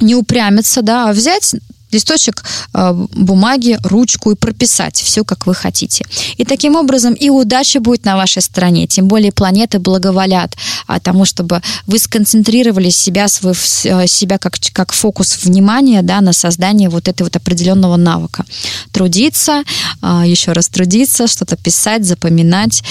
не 0.00 0.14
упрямиться, 0.14 0.82
да, 0.82 1.08
а 1.08 1.12
взять 1.12 1.54
листочек 1.92 2.44
э, 2.74 2.92
бумаги, 3.12 3.78
ручку 3.84 4.32
и 4.32 4.34
прописать 4.34 4.96
все, 5.00 5.24
как 5.24 5.46
вы 5.46 5.54
хотите. 5.54 6.04
И 6.36 6.44
таким 6.44 6.74
образом 6.76 7.14
и 7.14 7.30
удача 7.30 7.80
будет 7.80 8.04
на 8.04 8.16
вашей 8.16 8.42
стороне, 8.42 8.86
тем 8.86 9.06
более 9.06 9.32
планеты 9.32 9.78
благоволят 9.78 10.56
а, 10.86 10.98
тому, 11.00 11.24
чтобы 11.24 11.62
вы 11.86 11.98
сконцентрировали 11.98 12.90
себя, 12.90 13.28
свой, 13.28 13.54
э, 13.84 14.06
себя 14.06 14.38
как, 14.38 14.54
как 14.72 14.92
фокус 14.92 15.44
внимания 15.44 16.02
да, 16.02 16.20
на 16.20 16.32
создание 16.32 16.88
вот 16.88 17.08
этого 17.08 17.26
вот 17.26 17.36
определенного 17.36 17.96
навыка. 17.96 18.44
Трудиться, 18.92 19.62
еще 20.02 20.52
раз 20.52 20.68
трудиться, 20.68 21.26
что-то 21.26 21.56
писать, 21.56 22.04
запоминать, 22.04 22.82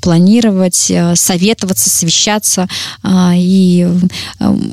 планировать, 0.00 0.90
советоваться, 1.14 1.90
совещаться, 1.90 2.66
и 3.34 3.86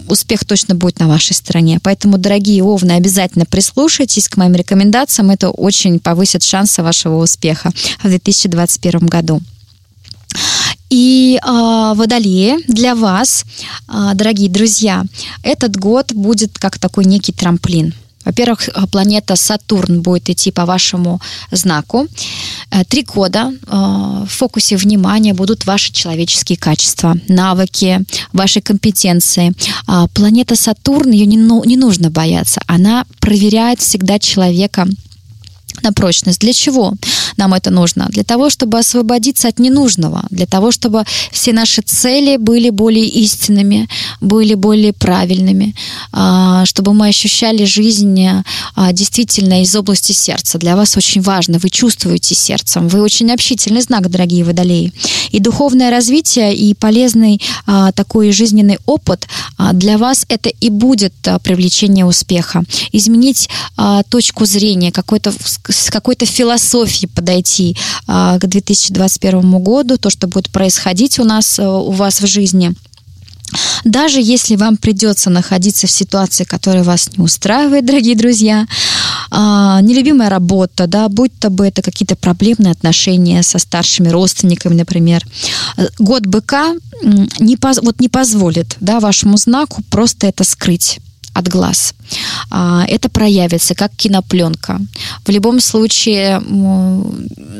успех 0.07 0.45
точно 0.45 0.75
будет 0.75 0.99
на 0.99 1.07
вашей 1.07 1.33
стороне. 1.33 1.79
Поэтому, 1.83 2.17
дорогие 2.17 2.63
овны, 2.63 2.93
обязательно 2.93 3.45
присутствуйте 3.45 3.60
прислушайтесь 3.61 4.27
к 4.27 4.37
моим 4.37 4.55
рекомендациям, 4.55 5.29
это 5.29 5.51
очень 5.51 5.99
повысит 5.99 6.41
шансы 6.41 6.81
вашего 6.81 7.21
успеха 7.21 7.69
в 8.01 8.07
2021 8.07 9.05
году. 9.05 9.39
И 10.89 11.39
э, 11.39 11.93
Водолеи, 11.95 12.57
для 12.67 12.95
вас, 12.95 13.45
э, 13.87 14.11
дорогие 14.15 14.49
друзья, 14.49 15.03
этот 15.43 15.77
год 15.77 16.11
будет 16.11 16.57
как 16.57 16.79
такой 16.79 17.05
некий 17.05 17.33
трамплин. 17.33 17.93
Во-первых, 18.25 18.69
планета 18.91 19.35
Сатурн 19.35 20.01
будет 20.01 20.29
идти 20.29 20.51
по 20.51 20.65
вашему 20.65 21.19
знаку. 21.51 22.07
Э, 22.71 22.83
три 22.83 23.03
года 23.03 23.51
э, 23.51 23.67
в 23.71 24.27
фокусе 24.29 24.77
внимания 24.77 25.33
будут 25.33 25.65
ваши 25.65 25.91
человеческие 25.91 26.57
качества, 26.57 27.17
навыки, 27.27 28.01
ваши 28.33 28.61
компетенции. 28.61 29.53
А 29.87 30.07
планета 30.07 30.55
Сатурн, 30.55 31.11
ее 31.11 31.25
не, 31.25 31.37
не 31.37 31.77
нужно 31.77 32.09
бояться. 32.09 32.61
Она 32.67 33.05
проверяет 33.19 33.79
всегда 33.79 34.19
человека 34.19 34.87
на 35.83 35.91
прочность. 35.93 36.39
Для 36.39 36.53
чего 36.53 36.93
нам 37.37 37.53
это 37.53 37.71
нужно? 37.71 38.07
Для 38.09 38.23
того, 38.23 38.49
чтобы 38.49 38.79
освободиться 38.79 39.47
от 39.47 39.59
ненужного, 39.59 40.25
для 40.29 40.45
того, 40.45 40.71
чтобы 40.71 41.03
все 41.31 41.53
наши 41.53 41.81
цели 41.81 42.37
были 42.37 42.69
более 42.69 43.07
истинными, 43.07 43.87
были 44.19 44.53
более 44.55 44.93
правильными, 44.93 45.75
а, 46.11 46.65
чтобы 46.65 46.93
мы 46.93 47.07
ощущали 47.07 47.65
жизнь 47.65 48.21
а, 48.75 48.93
действительно 48.93 49.61
из 49.61 49.75
области 49.75 50.11
сердца. 50.11 50.57
Для 50.57 50.75
вас 50.75 50.97
очень 50.97 51.21
важно, 51.21 51.57
вы 51.59 51.69
чувствуете 51.69 52.35
сердцем, 52.35 52.87
вы 52.87 53.01
очень 53.01 53.31
общительный 53.31 53.81
знак, 53.81 54.09
дорогие 54.09 54.43
водолеи. 54.43 54.93
И 55.31 55.39
духовное 55.39 55.89
развитие, 55.89 56.55
и 56.55 56.73
полезный 56.73 57.41
а, 57.65 57.91
такой 57.91 58.31
жизненный 58.31 58.77
опыт 58.85 59.27
для 59.73 59.97
вас 59.97 60.25
это 60.27 60.49
и 60.49 60.69
будет 60.69 61.13
привлечение 61.43 62.05
успеха. 62.05 62.63
Изменить 62.91 63.49
точку 64.09 64.45
зрения, 64.45 64.91
какой-то 64.91 65.31
с 65.69 65.89
какой-то 65.89 66.25
философией 66.25 67.09
подойти 67.09 67.77
а, 68.07 68.39
к 68.39 68.47
2021 68.47 69.59
году, 69.59 69.97
то, 69.97 70.09
что 70.09 70.27
будет 70.27 70.49
происходить 70.49 71.19
у 71.19 71.23
нас, 71.23 71.59
э, 71.59 71.67
у 71.67 71.91
вас 71.91 72.21
в 72.21 72.27
жизни. 72.27 72.73
Даже 73.83 74.21
если 74.21 74.55
вам 74.55 74.77
придется 74.77 75.29
находиться 75.29 75.87
в 75.87 75.91
ситуации, 75.91 76.43
которая 76.43 76.83
вас 76.83 77.09
не 77.17 77.23
устраивает, 77.23 77.85
дорогие 77.85 78.15
друзья, 78.15 78.65
а, 79.29 79.81
нелюбимая 79.81 80.29
работа, 80.29 80.87
да, 80.87 81.09
будь 81.09 81.37
то 81.39 81.49
бы 81.49 81.67
это 81.67 81.81
какие-то 81.81 82.15
проблемные 82.15 82.71
отношения 82.71 83.43
со 83.43 83.59
старшими 83.59 84.09
родственниками, 84.09 84.75
например, 84.75 85.25
э, 85.77 85.87
год 85.99 86.25
быка 86.25 86.73
не, 87.39 87.57
вот 87.81 87.99
не 87.99 88.09
позволит 88.09 88.77
да, 88.79 88.99
вашему 88.99 89.37
знаку 89.37 89.83
просто 89.89 90.27
это 90.27 90.43
скрыть 90.43 90.99
от 91.33 91.47
глаз. 91.47 91.93
А, 92.49 92.85
это 92.87 93.09
проявится 93.09 93.75
как 93.75 93.91
кинопленка. 93.95 94.79
В 95.25 95.29
любом 95.29 95.59
случае 95.59 96.41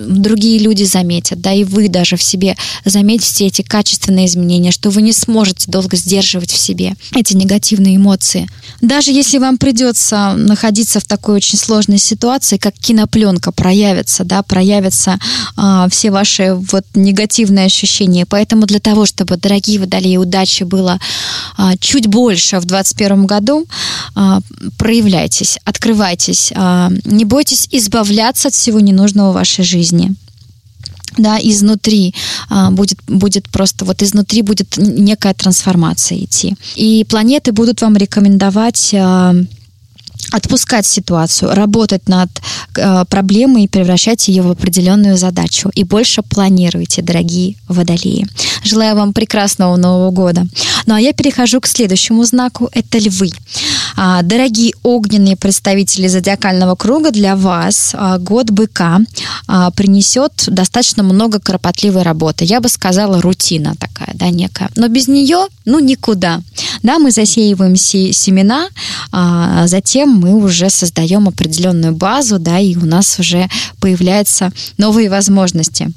другие 0.07 0.59
люди 0.59 0.83
заметят, 0.83 1.41
да, 1.41 1.53
и 1.53 1.63
вы 1.63 1.87
даже 1.89 2.17
в 2.17 2.23
себе 2.23 2.55
заметите 2.85 3.45
эти 3.47 3.61
качественные 3.61 4.25
изменения, 4.25 4.71
что 4.71 4.89
вы 4.89 5.01
не 5.01 5.13
сможете 5.13 5.69
долго 5.71 5.95
сдерживать 5.97 6.51
в 6.51 6.57
себе 6.57 6.95
эти 7.15 7.33
негативные 7.33 7.95
эмоции. 7.97 8.49
Даже 8.81 9.11
если 9.11 9.37
вам 9.37 9.57
придется 9.57 10.33
находиться 10.35 10.99
в 10.99 11.05
такой 11.05 11.35
очень 11.35 11.57
сложной 11.57 11.97
ситуации, 11.97 12.57
как 12.57 12.73
кинопленка 12.75 13.51
проявится, 13.51 14.23
да, 14.23 14.43
проявятся 14.43 15.19
э, 15.57 15.87
все 15.89 16.11
ваши 16.11 16.53
вот 16.71 16.85
негативные 16.95 17.65
ощущения. 17.65 18.25
Поэтому 18.25 18.65
для 18.65 18.79
того, 18.79 19.05
чтобы, 19.05 19.37
дорогие 19.37 19.79
водолеи, 19.79 20.17
удачи 20.17 20.63
было 20.63 20.99
э, 21.57 21.71
чуть 21.79 22.07
больше 22.07 22.59
в 22.59 22.65
2021 22.65 23.25
году, 23.25 23.65
э, 24.15 24.39
проявляйтесь, 24.77 25.59
открывайтесь, 25.63 26.51
э, 26.55 26.89
не 27.05 27.25
бойтесь 27.25 27.67
избавляться 27.71 28.47
от 28.47 28.53
всего 28.53 28.79
ненужного 28.79 29.31
в 29.31 29.35
вашей 29.35 29.63
жизни 29.63 30.15
да, 31.17 31.37
изнутри 31.41 32.13
а, 32.49 32.71
будет, 32.71 32.99
будет 33.07 33.49
просто, 33.49 33.85
вот 33.85 34.01
изнутри 34.01 34.41
будет 34.41 34.77
некая 34.77 35.33
трансформация 35.33 36.19
идти. 36.19 36.55
И 36.75 37.05
планеты 37.09 37.51
будут 37.51 37.81
вам 37.81 37.97
рекомендовать 37.97 38.93
а, 38.93 39.35
отпускать 40.31 40.85
ситуацию, 40.85 41.53
работать 41.53 42.07
над 42.07 42.29
э, 42.77 43.05
проблемой 43.09 43.63
и 43.63 43.67
превращать 43.67 44.27
ее 44.27 44.43
в 44.43 44.51
определенную 44.51 45.17
задачу. 45.17 45.69
И 45.73 45.83
больше 45.83 46.21
планируйте, 46.21 47.01
дорогие 47.01 47.55
водолеи. 47.67 48.27
Желаю 48.63 48.95
вам 48.95 49.13
прекрасного 49.13 49.75
Нового 49.75 50.11
года. 50.11 50.45
Ну 50.85 50.93
а 50.93 51.01
я 51.01 51.11
перехожу 51.13 51.59
к 51.59 51.67
следующему 51.67 52.23
знаку. 52.23 52.69
Это 52.71 52.97
львы. 52.97 53.29
А, 53.95 54.21
дорогие 54.21 54.73
огненные 54.83 55.35
представители 55.35 56.07
зодиакального 56.07 56.75
круга, 56.75 57.11
для 57.11 57.35
вас 57.35 57.91
а, 57.93 58.17
год 58.17 58.49
быка 58.49 58.99
а, 59.47 59.71
принесет 59.71 60.31
достаточно 60.47 61.03
много 61.03 61.39
кропотливой 61.39 62.03
работы. 62.03 62.45
Я 62.45 62.61
бы 62.61 62.69
сказала, 62.69 63.21
рутина 63.21 63.75
такая, 63.79 64.11
да, 64.13 64.29
некая. 64.29 64.69
Но 64.75 64.87
без 64.87 65.07
нее, 65.07 65.47
ну, 65.65 65.79
никуда. 65.79 66.41
Да, 66.83 66.99
мы 66.99 67.11
засеиваем 67.11 67.75
семена, 67.75 68.67
затем 69.67 70.09
мы 70.09 70.33
уже 70.33 70.69
создаем 70.69 71.27
определенную 71.27 71.93
базу, 71.93 72.39
да, 72.39 72.59
и 72.59 72.75
у 72.75 72.85
нас 72.85 73.19
уже 73.19 73.49
появляются 73.79 74.51
новые 74.77 75.09
возможности 75.09 75.91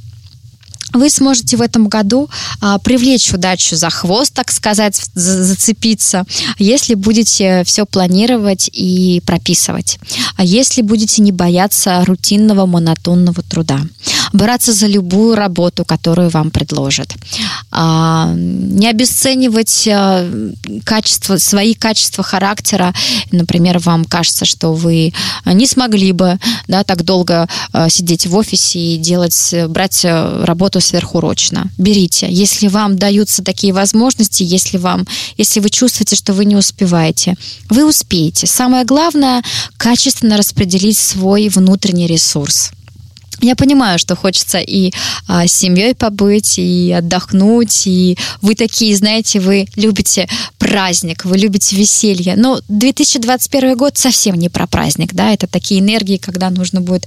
вы 0.93 1.11
сможете 1.11 1.57
в 1.57 1.63
этом 1.63 1.89
году 1.89 2.29
а, 2.61 2.79
привлечь 2.79 3.33
удачу 3.33 3.77
за 3.77 3.91
хвост, 3.91 4.33
так 4.33 4.51
сказать, 4.51 5.01
за, 5.15 5.45
зацепиться, 5.45 6.25
если 6.59 6.95
будете 6.95 7.65
все 7.65 7.87
планировать 7.87 8.71
и 8.73 9.23
прописывать. 9.27 9.99
А 10.37 10.45
если 10.45 10.83
будете 10.83 11.23
не 11.23 11.33
бояться 11.33 12.05
рутинного, 12.05 12.67
монотонного 12.67 13.43
труда. 13.43 13.81
Браться 14.33 14.73
за 14.73 14.87
любую 14.87 15.37
работу, 15.37 15.85
которую 15.85 16.29
вам 16.31 16.51
предложат. 16.51 17.15
А, 17.71 18.33
не 18.35 18.89
обесценивать 18.89 19.89
а, 19.89 20.29
качество, 20.85 21.37
свои 21.39 21.75
качества 21.75 22.25
характера. 22.25 22.93
Например, 23.31 23.79
вам 23.79 24.05
кажется, 24.05 24.45
что 24.45 24.73
вы 24.73 25.13
не 25.45 25.67
смогли 25.67 26.13
бы 26.13 26.39
да, 26.69 26.85
так 26.85 27.05
долго 27.05 27.49
а, 27.73 27.89
сидеть 27.89 28.27
в 28.27 28.37
офисе 28.37 28.79
и 28.79 28.97
делать, 28.97 29.55
брать 29.69 30.05
работу 30.05 30.74
сверхурочно. 30.81 31.71
Берите. 31.79 32.27
Если 32.31 32.69
вам 32.69 32.97
даются 32.97 33.43
такие 33.43 33.73
возможности, 33.73 34.43
если 34.43 34.79
вам, 34.79 35.07
если 35.37 35.61
вы 35.61 35.71
чувствуете, 35.71 36.17
что 36.17 36.33
вы 36.33 36.45
не 36.45 36.57
успеваете, 36.57 37.35
вы 37.71 37.89
успеете. 37.89 38.47
Самое 38.47 38.85
главное– 38.85 39.43
качественно 39.77 40.37
распределить 40.37 40.99
свой 40.99 41.49
внутренний 41.49 42.07
ресурс. 42.07 42.71
Я 43.41 43.57
понимаю, 43.57 43.99
что 43.99 44.17
хочется 44.17 44.59
и 44.59 44.93
а, 45.27 45.47
с 45.47 45.53
семьей 45.53 45.95
побыть, 45.95 46.59
и 46.59 46.93
отдохнуть, 46.93 47.87
и 47.87 48.17
вы 48.43 48.55
такие, 48.55 48.97
знаете, 48.97 49.41
вы 49.41 49.67
любите 49.77 50.29
праздник, 50.59 51.25
вы 51.25 51.39
любите 51.39 51.77
веселье. 51.77 52.35
Но 52.37 52.61
2021 52.69 53.77
год 53.77 53.99
совсем 53.99 54.37
не 54.37 54.49
про 54.49 54.67
праздник, 54.67 55.15
да, 55.15 55.33
это 55.33 55.47
такие 55.47 55.81
энергии, 55.81 56.17
когда 56.17 56.51
нужно 56.51 56.81
будет 56.81 57.07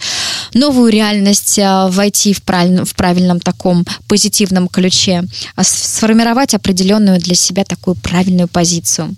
новую 0.53 0.91
реальность 0.91 1.59
а, 1.59 1.87
войти 1.87 2.33
в, 2.33 2.41
правиль, 2.43 2.83
в 2.83 2.95
правильном 2.95 3.39
таком 3.39 3.85
позитивном 4.07 4.67
ключе, 4.67 5.23
а, 5.55 5.63
сформировать 5.63 6.53
определенную 6.53 7.19
для 7.19 7.35
себя 7.35 7.63
такую 7.63 7.95
правильную 7.95 8.47
позицию. 8.47 9.15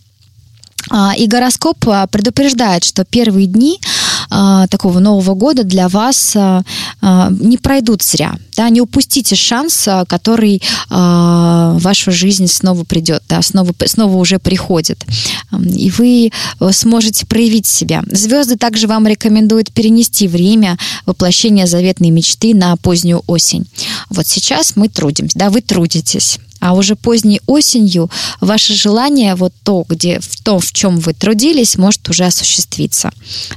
А, 0.90 1.14
и 1.16 1.28
гороскоп 1.28 1.88
а, 1.88 2.08
предупреждает, 2.08 2.84
что 2.84 3.06
первые 3.06 3.48
дни 3.48 3.80
а, 4.30 4.68
такого 4.68 5.00
Нового 5.00 5.36
года 5.36 5.64
для 5.64 5.88
вас 5.88 6.36
не 7.02 7.58
пройдут 7.58 8.04
зря. 8.04 8.36
Да, 8.56 8.70
не 8.70 8.82
упустите 8.82 9.36
шанс, 9.36 9.88
который 10.08 10.62
в 10.90 11.80
вашу 11.80 12.12
жизнь 12.12 12.48
снова 12.48 12.84
придет, 12.84 13.24
да, 13.30 13.42
снова, 13.42 13.74
снова 13.86 14.18
уже 14.18 14.38
приходит. 14.38 15.06
И 15.64 15.92
вы 15.92 16.32
сможете 16.72 17.26
проявить 17.26 17.68
себя. 17.68 18.04
Звезды 18.12 18.58
также 18.58 18.88
вам 18.88 19.08
рекомендуют 19.08 19.72
перенести 19.72 20.28
время 20.28 20.78
воплощения 21.06 21.66
заветной 21.68 22.10
мечты 22.10 22.54
на 22.54 22.76
позднюю 22.76 23.24
осень. 23.28 23.66
Вот 24.10 24.28
сейчас 24.28 24.76
мы 24.76 24.90
трудимся, 24.90 25.38
да, 25.38 25.50
вы 25.50 25.62
трудитесь 25.62 26.40
а 26.60 26.74
уже 26.74 26.96
поздней 26.96 27.42
осенью 27.48 28.10
ваше 28.42 28.74
желание, 28.74 29.36
вот 29.36 29.54
то, 29.64 29.86
где, 29.88 30.20
в 30.20 30.42
том, 30.44 30.60
в 30.60 30.72
чем 30.72 31.00
вы 31.00 31.14
трудились, 31.14 31.78
может 31.78 32.08
уже 32.10 32.26
осуществиться. 32.26 33.12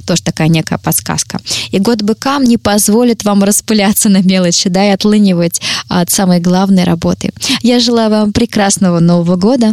Тоже 0.06 0.22
такая 0.22 0.48
некая 0.48 0.78
подсказка. 0.78 1.40
И 1.70 1.78
год 1.78 2.02
быка 2.02 2.38
не 2.38 2.58
позволит 2.58 3.24
вам 3.24 3.44
распыляться 3.44 4.08
на 4.08 4.22
мелочи, 4.22 4.68
да, 4.68 4.86
и 4.86 4.90
отлынивать 4.90 5.60
от 5.88 6.10
самой 6.10 6.40
главной 6.40 6.84
работы. 6.84 7.30
Я 7.62 7.80
желаю 7.80 8.10
вам 8.10 8.32
прекрасного 8.32 9.00
Нового 9.00 9.36
года. 9.36 9.72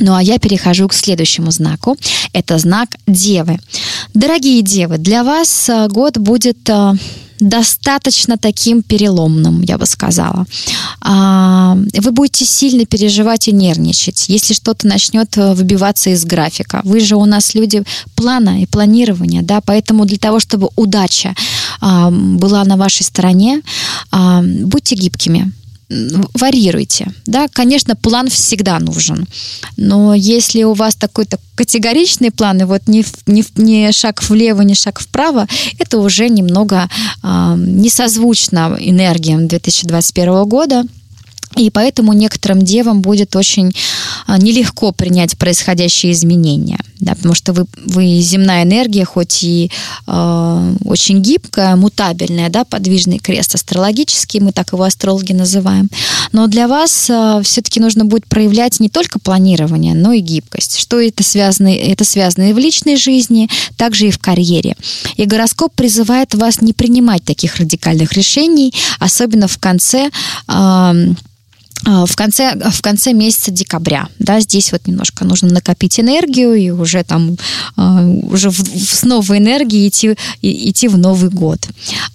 Ну 0.00 0.14
а 0.14 0.22
я 0.22 0.38
перехожу 0.38 0.88
к 0.88 0.94
следующему 0.94 1.50
знаку. 1.50 1.96
Это 2.32 2.58
знак 2.58 2.96
Девы. 3.06 3.58
Дорогие 4.12 4.62
Девы, 4.62 4.98
для 4.98 5.22
вас 5.22 5.68
э, 5.68 5.88
год 5.88 6.18
будет 6.18 6.68
э, 6.68 6.94
достаточно 7.40 8.36
таким 8.38 8.82
переломным, 8.82 9.62
я 9.62 9.78
бы 9.78 9.86
сказала. 9.86 10.46
А, 11.00 11.76
вы 11.98 12.10
будете 12.12 12.44
сильно 12.44 12.86
переживать 12.86 13.48
и 13.48 13.52
нервничать, 13.52 14.28
если 14.28 14.54
что-то 14.54 14.86
начнет 14.86 15.36
э, 15.36 15.54
выбиваться 15.54 16.10
из 16.10 16.24
графика. 16.24 16.80
Вы 16.84 17.00
же 17.00 17.16
у 17.16 17.24
нас 17.24 17.54
люди 17.54 17.82
плана 18.14 18.62
и 18.62 18.66
планирования, 18.66 19.42
да, 19.42 19.60
поэтому 19.60 20.04
для 20.04 20.18
того, 20.18 20.40
чтобы 20.40 20.68
удача 20.76 21.34
была 21.80 22.64
на 22.64 22.76
вашей 22.76 23.02
стороне, 23.02 23.60
будьте 24.12 24.94
гибкими 24.94 25.52
варьируйте. 25.88 27.12
Да, 27.26 27.48
конечно, 27.48 27.96
план 27.96 28.28
всегда 28.28 28.78
нужен. 28.78 29.26
Но 29.76 30.14
если 30.14 30.62
у 30.62 30.72
вас 30.72 30.94
такой-то 30.94 31.38
категоричный 31.54 32.30
план, 32.30 32.62
и 32.62 32.64
вот 32.64 32.82
ни, 32.86 33.04
ни, 33.26 33.44
ни 33.56 33.92
шаг 33.92 34.22
влево, 34.28 34.62
ни 34.62 34.74
шаг 34.74 35.00
вправо, 35.00 35.46
это 35.78 35.98
уже 35.98 36.28
немного 36.28 36.88
э, 37.22 37.54
не 37.56 37.90
созвучно 37.90 38.76
энергиям 38.80 39.46
2021 39.46 40.44
года. 40.44 40.84
И 41.56 41.70
поэтому 41.70 42.12
некоторым 42.12 42.62
девам 42.62 43.00
будет 43.00 43.36
очень 43.36 43.72
нелегко 44.38 44.92
принять 44.92 45.36
происходящие 45.36 46.12
изменения, 46.12 46.78
да, 47.00 47.14
потому 47.14 47.34
что 47.34 47.52
вы, 47.52 47.66
вы 47.86 48.20
земная 48.20 48.64
энергия, 48.64 49.04
хоть 49.04 49.42
и 49.42 49.70
э, 50.06 50.74
очень 50.84 51.20
гибкая, 51.20 51.76
мутабельная, 51.76 52.50
да, 52.50 52.64
подвижный 52.64 53.18
крест 53.18 53.54
астрологический, 53.54 54.40
мы 54.40 54.52
так 54.52 54.72
его 54.72 54.84
астрологи 54.84 55.32
называем, 55.32 55.88
но 56.32 56.46
для 56.46 56.68
вас 56.68 57.08
э, 57.08 57.40
все-таки 57.44 57.80
нужно 57.80 58.04
будет 58.04 58.26
проявлять 58.26 58.80
не 58.80 58.88
только 58.88 59.18
планирование, 59.18 59.94
но 59.94 60.12
и 60.12 60.20
гибкость. 60.20 60.78
Что 60.78 61.00
это 61.00 61.22
связано? 61.22 61.68
Это 61.68 62.04
связано 62.04 62.50
и 62.50 62.52
в 62.52 62.58
личной 62.58 62.96
жизни, 62.96 63.48
также 63.76 64.08
и 64.08 64.10
в 64.10 64.18
карьере. 64.18 64.74
И 65.16 65.24
гороскоп 65.24 65.74
призывает 65.74 66.34
вас 66.34 66.60
не 66.60 66.72
принимать 66.72 67.24
таких 67.24 67.56
радикальных 67.56 68.12
решений, 68.12 68.72
особенно 68.98 69.48
в 69.48 69.58
конце 69.58 70.10
э, 70.48 71.14
в 71.84 72.16
конце, 72.16 72.54
в 72.70 72.80
конце 72.82 73.12
месяца 73.12 73.50
декабря. 73.50 74.08
Да, 74.18 74.40
здесь 74.40 74.72
вот 74.72 74.86
немножко 74.86 75.24
нужно 75.24 75.48
накопить 75.48 76.00
энергию 76.00 76.54
и 76.54 76.70
уже 76.70 77.04
там 77.04 77.36
а, 77.76 78.02
уже 78.04 78.50
в, 78.50 78.58
с 78.58 79.02
новой 79.04 79.38
энергией 79.38 79.88
идти, 79.88 80.16
идти 80.42 80.88
в 80.88 80.96
Новый 80.96 81.30
год. 81.30 81.60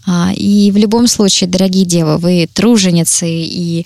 А, 0.07 0.31
и 0.35 0.71
в 0.71 0.77
любом 0.77 1.07
случае, 1.07 1.49
дорогие 1.49 1.85
девы, 1.85 2.17
вы 2.17 2.49
труженицы, 2.51 3.27
и 3.29 3.85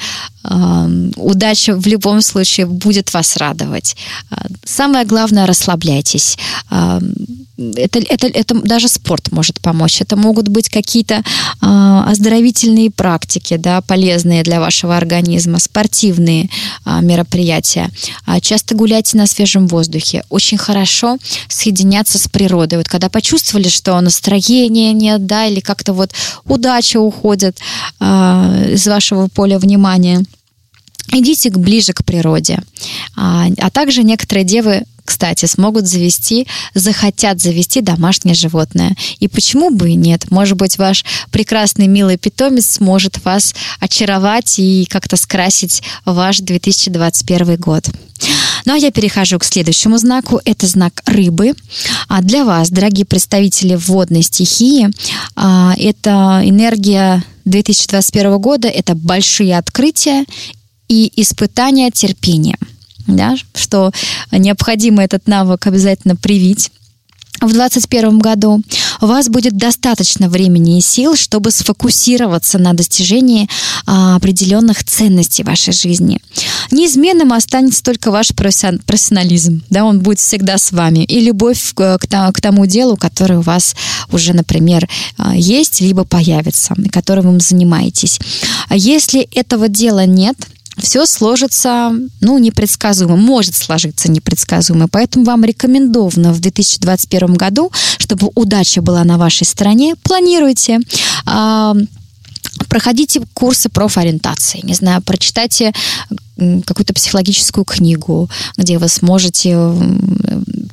удача 1.15 1.74
в 1.76 1.88
любом 1.88 2.22
случае 2.22 2.65
будет 2.65 3.13
вас 3.13 3.38
радовать. 3.38 3.96
Самое 4.65 5.06
главное, 5.06 5.48
расслабляйтесь 5.48 6.38
это, 7.58 8.00
это, 8.00 8.28
это 8.28 8.56
даже 8.62 8.88
спорт 8.88 9.32
может 9.32 9.62
помочь. 9.62 10.02
Это 10.02 10.16
могут 10.16 10.48
быть 10.48 10.70
какие-то 10.70 11.16
э, 11.16 12.02
оздоровительные 12.08 12.89
практики, 12.89 13.58
да, 13.58 13.82
полезные 13.82 14.44
для 14.44 14.60
вашего 14.60 14.98
организма, 14.98 15.60
спортивные 15.60 16.50
э, 16.86 17.00
мероприятия. 17.02 17.89
А 18.26 18.42
часто 18.42 18.76
гуляйте 18.76 19.18
на 19.18 19.28
свежем 19.28 19.68
воздухе. 19.68 20.24
Очень 20.30 20.58
хорошо 20.58 21.18
соединяться 21.48 22.18
с 22.18 22.28
природой. 22.28 22.80
Вот 22.80 22.88
когда 22.88 23.10
почувствовали, 23.10 23.68
что 23.68 24.00
настроения 24.02 24.92
нет, 24.92 25.26
да, 25.28 25.46
или 25.46 25.60
как-то 25.60 25.94
вот 25.94 26.12
удача 26.46 27.00
уходит 27.00 27.60
э, 28.00 28.72
из 28.74 28.88
вашего 28.88 29.28
поля 29.28 29.60
внимания, 29.60 30.26
идите 31.12 31.50
ближе 31.50 31.94
к 31.94 32.04
природе. 32.04 32.60
А, 33.16 33.48
а 33.58 33.70
также 33.70 34.04
некоторые 34.04 34.46
девы 34.46 34.84
кстати, 35.06 35.46
смогут 35.46 35.86
завести, 35.86 36.48
захотят 36.74 37.42
завести 37.42 37.82
домашнее 37.82 38.36
животное. 38.36 38.96
И 39.20 39.28
почему 39.28 39.70
бы 39.70 39.92
и 39.92 39.96
нет? 39.96 40.32
Может 40.32 40.58
быть, 40.58 40.78
ваш 40.78 41.04
прекрасный, 41.30 41.88
милый 41.88 42.18
питомец 42.18 42.78
сможет 42.78 43.24
вас 43.26 43.54
очаровать 43.80 44.60
и 44.60 44.86
как-то 44.89 45.18
скрасить 45.18 45.84
ваш 46.06 46.39
2021 46.39 47.58
год. 47.58 47.86
Ну 48.66 48.74
а 48.74 48.78
я 48.78 48.92
перехожу 48.92 49.39
к 49.39 49.44
следующему 49.44 49.98
знаку. 49.98 50.39
Это 50.46 50.68
знак 50.68 51.02
рыбы. 51.06 51.54
А 52.08 52.22
для 52.22 52.46
вас, 52.46 52.70
дорогие 52.70 53.06
представители 53.06 53.76
водной 53.76 54.22
стихии, 54.22 54.89
а, 55.36 55.74
это 55.78 56.42
энергия 56.46 57.24
2021 57.44 58.38
года, 58.39 58.70
это 58.70 58.96
большие 58.96 59.58
открытия 59.58 60.26
и 60.93 61.21
испытания 61.21 61.89
терпением 61.91 62.58
да, 63.08 63.36
что 63.56 63.91
необходимо 64.32 65.03
этот 65.03 65.27
навык 65.27 65.67
обязательно 65.67 66.15
привить 66.15 66.71
в 67.41 67.51
2021 67.51 68.19
году, 68.19 68.62
у 69.01 69.06
вас 69.06 69.27
будет 69.27 69.58
достаточно 69.58 70.29
времени 70.29 70.77
и 70.77 70.82
сил, 70.82 71.17
чтобы 71.17 71.51
сфокусироваться 71.51 72.58
на 72.58 72.73
достижении 72.73 73.49
а, 73.86 74.15
определенных 74.15 74.86
ценностей 74.86 75.43
вашей 75.43 75.73
жизни. 75.73 76.21
Неизменным 76.71 77.34
останется 77.34 77.84
только 77.84 78.12
ваш 78.12 78.29
профессионализм, 78.29 79.62
да, 79.69 79.84
он 79.84 79.99
будет 79.99 80.19
всегда 80.19 80.58
с 80.58 80.71
вами, 80.71 81.03
и 81.03 81.19
любовь 81.19 81.73
к, 81.73 81.97
к 81.97 82.41
тому 82.41 82.65
делу, 82.65 82.95
которое 82.95 83.39
у 83.39 83.41
вас 83.41 83.75
уже, 84.10 84.34
например, 84.34 84.88
а, 85.17 85.36
есть, 85.36 85.82
либо 85.82 86.06
появится, 86.06 86.75
которым 86.93 87.34
вы 87.34 87.39
занимаетесь. 87.41 88.19
А 88.69 88.77
если 88.77 89.21
этого 89.34 89.67
дела 89.67 90.06
нет, 90.06 90.38
все 90.78 91.06
сложится, 91.06 91.94
ну, 92.22 92.38
непредсказуемо, 92.38 93.16
может 93.16 93.56
сложиться 93.56 94.10
непредсказуемо. 94.10 94.88
Поэтому 94.88 95.26
вам 95.26 95.44
рекомендовано 95.44 96.34
в 96.34 96.40
2021 96.40 97.36
году, 97.36 97.72
чтобы 97.98 98.30
удача 98.36 98.82
была 98.82 99.04
на 99.04 99.18
вашей 99.18 99.46
стороне, 99.46 99.96
планируйте 100.04 100.80
а, 101.26 101.76
проходите 102.68 103.22
курсы 103.34 103.70
профориентации, 103.70 104.62
не 104.64 104.74
знаю, 104.74 105.02
прочитайте 105.02 105.74
какую-то 106.38 106.94
психологическую 106.94 107.64
книгу, 107.64 108.30
где 108.58 108.78
вы 108.78 108.88
сможете 108.88 109.58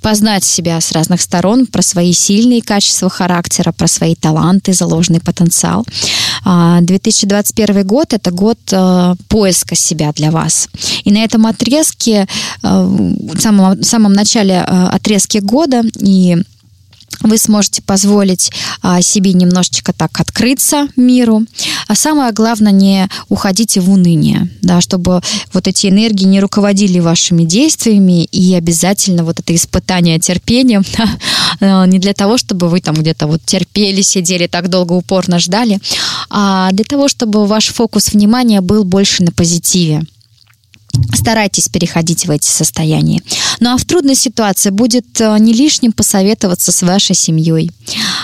познать 0.00 0.44
себя 0.44 0.80
с 0.80 0.92
разных 0.92 1.20
сторон, 1.20 1.66
про 1.66 1.82
свои 1.82 2.12
сильные 2.12 2.62
качества 2.62 3.08
характера, 3.08 3.72
про 3.72 3.86
свои 3.86 4.14
таланты, 4.14 4.72
заложенный 4.72 5.20
потенциал. 5.20 5.84
2021 6.44 7.76
а, 7.76 7.84
год– 7.84 8.06
это 8.12 8.30
год 8.30 8.58
э, 8.72 9.14
поиска 9.28 9.74
себя 9.74 10.12
для 10.12 10.30
вас. 10.30 10.68
И 11.04 11.10
на 11.12 11.22
этом 11.22 11.46
отрезке, 11.46 12.26
э, 12.62 12.82
в 12.82 13.38
самом, 13.38 13.80
в 13.80 13.84
самом 13.84 14.12
начале 14.12 14.54
э, 14.54 14.86
отрезке 14.86 15.40
года 15.40 15.82
и 16.00 16.38
вы 17.22 17.38
сможете 17.38 17.82
позволить 17.82 18.50
а, 18.82 19.02
себе 19.02 19.32
немножечко 19.32 19.92
так 19.92 20.18
открыться 20.20 20.88
миру. 20.96 21.42
А 21.86 21.94
самое 21.94 22.32
главное, 22.32 22.72
не 22.72 23.08
уходите 23.28 23.80
в 23.80 23.90
уныние, 23.90 24.48
да, 24.62 24.80
чтобы 24.80 25.20
вот 25.52 25.68
эти 25.68 25.88
энергии 25.88 26.24
не 26.24 26.40
руководили 26.40 26.98
вашими 26.98 27.44
действиями 27.44 28.24
и 28.24 28.54
обязательно 28.54 29.24
вот 29.24 29.40
это 29.40 29.54
испытание 29.54 30.18
терпением, 30.18 30.82
да, 31.60 31.86
не 31.86 31.98
для 31.98 32.14
того, 32.14 32.38
чтобы 32.38 32.68
вы 32.68 32.80
там 32.80 32.94
где-то 32.94 33.26
вот 33.26 33.42
терпели, 33.44 34.02
сидели 34.02 34.46
так 34.46 34.68
долго 34.68 34.92
упорно 34.94 35.38
ждали, 35.38 35.78
а 36.30 36.70
для 36.72 36.84
того, 36.84 37.08
чтобы 37.08 37.46
ваш 37.46 37.68
фокус 37.68 38.12
внимания 38.12 38.60
был 38.60 38.84
больше 38.84 39.22
на 39.22 39.32
позитиве. 39.32 40.04
Старайтесь 41.14 41.68
переходить 41.68 42.26
в 42.26 42.30
эти 42.30 42.46
состояния. 42.46 43.20
Ну 43.60 43.74
а 43.74 43.76
в 43.76 43.84
трудной 43.84 44.14
ситуации 44.14 44.70
будет 44.70 45.20
э, 45.20 45.36
не 45.38 45.52
лишним 45.52 45.92
посоветоваться 45.92 46.72
с 46.72 46.82
вашей 46.82 47.14
семьей. 47.14 47.70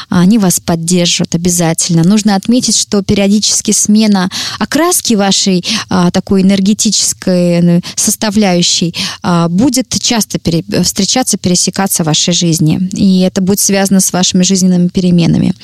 Они 0.09 0.38
вас 0.38 0.61
поддержат 0.61 1.35
обязательно. 1.35 2.05
Нужно 2.05 2.37
отметить, 2.37 2.76
что 2.76 3.02
периодически 3.02 3.72
смена 3.72 4.31
окраски 4.59 5.14
вашей 5.14 5.64
а, 5.88 6.11
такой 6.11 6.42
энергетической 6.42 7.61
э, 7.61 7.81
составляющей 7.96 8.94
а, 9.22 9.48
будет 9.48 9.94
часто 10.00 10.38
пере, 10.38 10.64
встречаться, 10.83 11.37
пересекаться 11.38 12.02
в 12.02 12.07
вашей 12.07 12.33
жизни. 12.33 12.81
И 12.92 13.20
это 13.20 13.40
будет 13.40 13.61
связано 13.61 14.00
с 14.00 14.12
вашими 14.12 14.42
жизненными 14.42 14.88
переменами. 14.88 15.55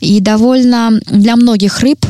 И 0.00 0.20
довольно 0.20 1.00
для 1.06 1.36
многих 1.36 1.80
рыб 1.80 2.04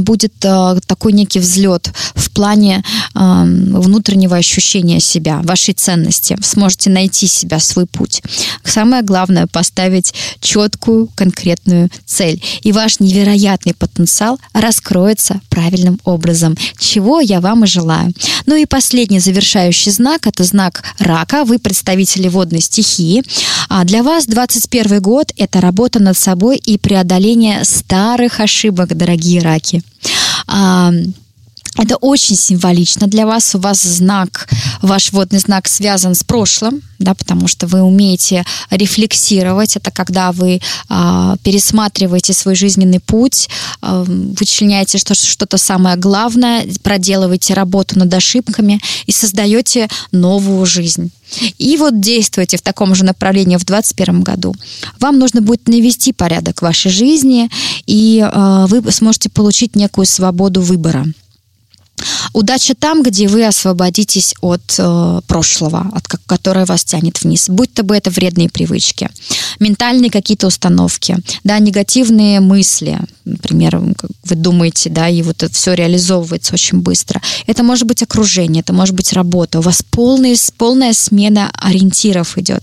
будет 0.00 0.32
а, 0.44 0.76
такой 0.86 1.12
некий 1.12 1.38
взлет 1.38 1.92
в 2.14 2.30
плане 2.30 2.82
а, 3.14 3.44
внутреннего 3.44 4.36
ощущения 4.36 5.00
себя, 5.00 5.40
вашей 5.44 5.74
ценности. 5.74 6.36
Сможете 6.42 6.90
найти 6.90 7.26
себя, 7.26 7.60
свой 7.60 7.86
путь. 7.86 8.22
Самое 8.64 9.02
главное 9.02 9.46
поставить 9.46 10.12
четкую, 10.40 11.08
конкретную 11.14 11.90
цель. 12.04 12.42
И 12.62 12.72
ваш 12.72 13.00
невероятный 13.00 13.74
потенциал 13.74 14.38
раскроется 14.52 15.40
правильным 15.48 16.00
образом, 16.04 16.56
чего 16.78 17.20
я 17.20 17.40
вам 17.40 17.64
и 17.64 17.66
желаю. 17.66 18.12
Ну 18.46 18.56
и 18.56 18.66
последний 18.66 19.20
завершающий 19.20 19.92
знак– 19.92 20.26
это 20.26 20.44
знак 20.44 20.82
рака. 20.98 21.44
Вы 21.44 21.58
представители 21.58 22.28
водной 22.28 22.60
стихии. 22.60 23.22
А 23.68 23.84
для 23.84 24.02
вас 24.02 24.26
21 24.26 25.00
год– 25.00 25.32
это 25.36 25.60
работа 25.60 26.00
над 26.00 26.18
собой 26.18 26.56
и 26.56 26.76
преодоление 26.76 27.64
старых 27.64 28.40
ошибок, 28.40 28.96
дорогие 28.96 29.40
раки 29.40 29.59
знаки. 29.60 29.82
Это 31.80 31.96
очень 31.96 32.36
символично 32.36 33.06
для 33.06 33.26
вас. 33.26 33.54
У 33.54 33.58
вас 33.58 33.82
знак, 33.82 34.50
ваш 34.82 35.12
водный 35.12 35.38
знак 35.38 35.66
связан 35.66 36.14
с 36.14 36.22
прошлым, 36.22 36.82
да, 36.98 37.14
потому 37.14 37.48
что 37.48 37.66
вы 37.66 37.80
умеете 37.80 38.44
рефлексировать. 38.70 39.78
Это 39.78 39.90
когда 39.90 40.32
вы 40.32 40.60
а, 40.90 41.38
пересматриваете 41.42 42.34
свой 42.34 42.54
жизненный 42.54 43.00
путь, 43.00 43.48
а, 43.80 44.04
вычленяете 44.04 44.98
что, 44.98 45.14
что-то 45.14 45.56
самое 45.56 45.96
главное, 45.96 46.66
проделываете 46.82 47.54
работу 47.54 47.98
над 47.98 48.12
ошибками 48.12 48.78
и 49.06 49.12
создаете 49.12 49.88
новую 50.12 50.66
жизнь. 50.66 51.10
И 51.56 51.78
вот 51.78 51.98
действуйте 51.98 52.58
в 52.58 52.62
таком 52.62 52.94
же 52.94 53.06
направлении 53.06 53.56
в 53.56 53.64
2021 53.64 54.22
году. 54.22 54.54
Вам 54.98 55.18
нужно 55.18 55.40
будет 55.40 55.66
навести 55.66 56.12
порядок 56.12 56.58
в 56.58 56.62
вашей 56.62 56.90
жизни, 56.90 57.48
и 57.86 58.20
э, 58.20 58.66
вы 58.68 58.92
сможете 58.92 59.30
получить 59.30 59.76
некую 59.76 60.04
свободу 60.04 60.60
выбора. 60.60 61.06
Удача 62.32 62.74
там, 62.74 63.02
где 63.02 63.28
вы 63.28 63.46
освободитесь 63.46 64.34
от 64.40 64.62
э, 64.78 65.20
прошлого, 65.26 65.90
от 65.92 66.06
которое 66.08 66.66
вас 66.66 66.84
тянет 66.84 67.22
вниз. 67.22 67.48
Будь 67.48 67.72
то 67.72 67.82
бы 67.82 67.96
это 67.96 68.10
вредные 68.10 68.48
привычки, 68.48 69.10
ментальные 69.58 70.10
какие-то 70.10 70.46
установки, 70.46 71.16
да, 71.44 71.58
негативные 71.58 72.40
мысли, 72.40 72.98
например, 73.24 73.80
вы 74.24 74.36
думаете, 74.36 74.90
да, 74.90 75.08
и 75.08 75.22
вот 75.22 75.42
это 75.42 75.52
все 75.52 75.74
реализовывается 75.74 76.54
очень 76.54 76.78
быстро. 76.78 77.20
Это 77.46 77.62
может 77.62 77.86
быть 77.86 78.02
окружение, 78.02 78.60
это 78.60 78.72
может 78.72 78.94
быть 78.94 79.12
работа. 79.12 79.58
У 79.58 79.62
вас 79.62 79.82
полный, 79.90 80.36
полная 80.56 80.92
смена 80.92 81.50
ориентиров 81.54 82.38
идет. 82.38 82.62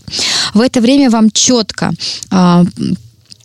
В 0.54 0.62
это 0.62 0.82
время 0.82 1.10
вам 1.10 1.32
четко 1.32 1.94
э, 2.32 2.66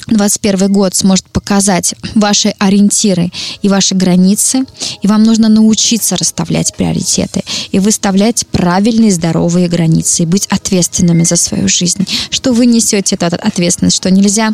2021 0.07 0.73
год 0.73 0.95
сможет 0.95 1.29
показать 1.31 1.95
ваши 2.15 2.55
ориентиры 2.59 3.31
и 3.63 3.69
ваши 3.69 3.95
границы, 3.95 4.65
и 5.03 5.07
вам 5.07 5.23
нужно 5.23 5.49
научиться 5.49 6.17
расставлять 6.17 6.75
приоритеты 6.77 7.43
и 7.71 7.79
выставлять 7.79 8.47
правильные 8.49 9.11
здоровые 9.11 9.69
границы 9.69 10.23
и 10.23 10.27
быть 10.27 10.47
ответственными 10.47 11.25
за 11.25 11.37
свою 11.37 11.69
жизнь. 11.69 12.07
Что 12.31 12.53
вы 12.53 12.67
несете 12.67 13.17
эту 13.17 13.27
ответственность, 13.27 13.97
что 13.97 14.11
нельзя 14.11 14.53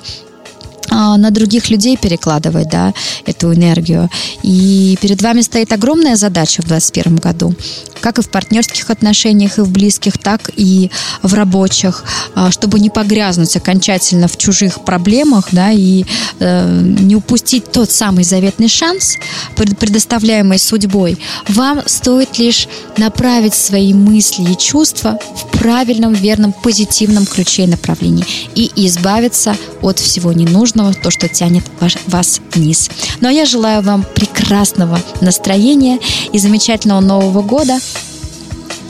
на 0.91 1.31
других 1.31 1.71
людей 1.71 1.97
перекладывать, 1.97 2.69
да, 2.69 2.95
эту 3.27 3.53
энергию. 3.53 4.09
И 4.43 4.97
перед 5.01 5.23
вами 5.23 5.43
стоит 5.43 5.73
огромная 5.73 6.17
задача 6.17 6.63
в 6.63 6.67
2021 6.67 7.17
году, 7.17 7.55
как 8.01 8.19
и 8.19 8.23
в 8.23 8.31
партнерских 8.31 8.91
отношениях, 8.91 9.59
и 9.59 9.63
в 9.63 9.71
близких, 9.71 10.19
так 10.19 10.51
и 10.57 10.91
в 11.23 11.35
рабочих, 11.35 12.05
а, 12.35 12.51
чтобы 12.51 12.81
не 12.81 12.91
погрязнуть 12.91 13.57
окончательно 13.57 14.29
в 14.29 14.37
чужих 14.37 14.85
проблемах, 14.85 15.49
да, 15.53 15.71
и 15.71 16.05
э, 16.39 16.81
не 16.83 17.17
упустить 17.17 17.71
тот 17.71 17.91
самый 17.91 18.25
заветный 18.25 18.69
шанс, 18.69 19.17
предоставляемый 19.57 20.59
судьбой, 20.59 21.19
вам 21.49 21.83
стоит 21.87 22.39
лишь 22.39 22.69
направить 22.97 23.55
свои 23.55 23.93
мысли 23.95 24.53
и 24.53 24.57
чувства 24.57 25.19
в 25.35 25.59
правильном, 25.59 26.13
верном, 26.13 26.53
позитивном 26.53 27.27
ключе 27.27 27.65
и 27.65 27.67
направлении. 27.67 28.25
И 28.55 28.71
избавиться 28.87 29.57
от 29.83 29.99
всего 29.99 30.33
ненужного, 30.33 30.78
то, 31.03 31.11
что 31.11 31.29
тянет 31.29 31.65
вас 32.07 32.41
вниз. 32.55 32.91
Ну 33.21 33.29
а 33.29 33.33
я 33.33 33.45
желаю 33.45 33.83
вам 33.83 34.05
прекрасного 34.15 35.01
настроения 35.21 35.99
и 36.33 36.39
замечательного 36.39 37.01
Нового 37.01 37.43
года. 37.43 37.79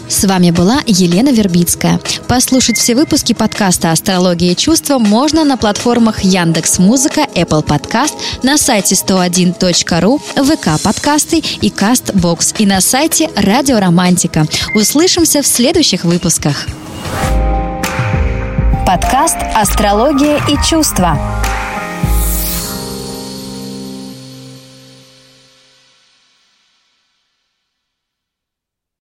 С 0.09 0.25
вами 0.25 0.51
была 0.51 0.81
Елена 0.87 1.29
Вербицкая. 1.29 2.01
Послушать 2.29 2.79
все 2.79 2.95
выпуски 2.95 3.35
подкаста 3.35 3.93
«Астрология 3.93 4.53
и 4.53 4.57
чувства» 4.57 4.99
можно 4.99 5.45
на 5.45 5.59
платформах 5.59 6.21
Яндекс 6.23 6.79
Музыка, 6.79 7.27
Apple 7.35 7.65
Podcast, 7.65 8.15
на 8.43 8.57
сайте 8.57 8.95
101.ru, 8.95 10.19
ВК 10.19 10.83
подкасты 10.83 11.39
и 11.39 11.69
Castbox 11.69 12.57
и 12.59 12.67
на 12.67 12.81
сайте 12.81 13.31
Радио 13.37 13.79
Романтика. 13.79 14.47
Услышимся 14.75 15.43
в 15.43 15.47
следующих 15.47 16.05
выпусках. 16.05 16.67
Подкаст 18.87 19.37
«Астрология 19.55 20.41
и 20.49 20.57
чувства». 20.67 21.19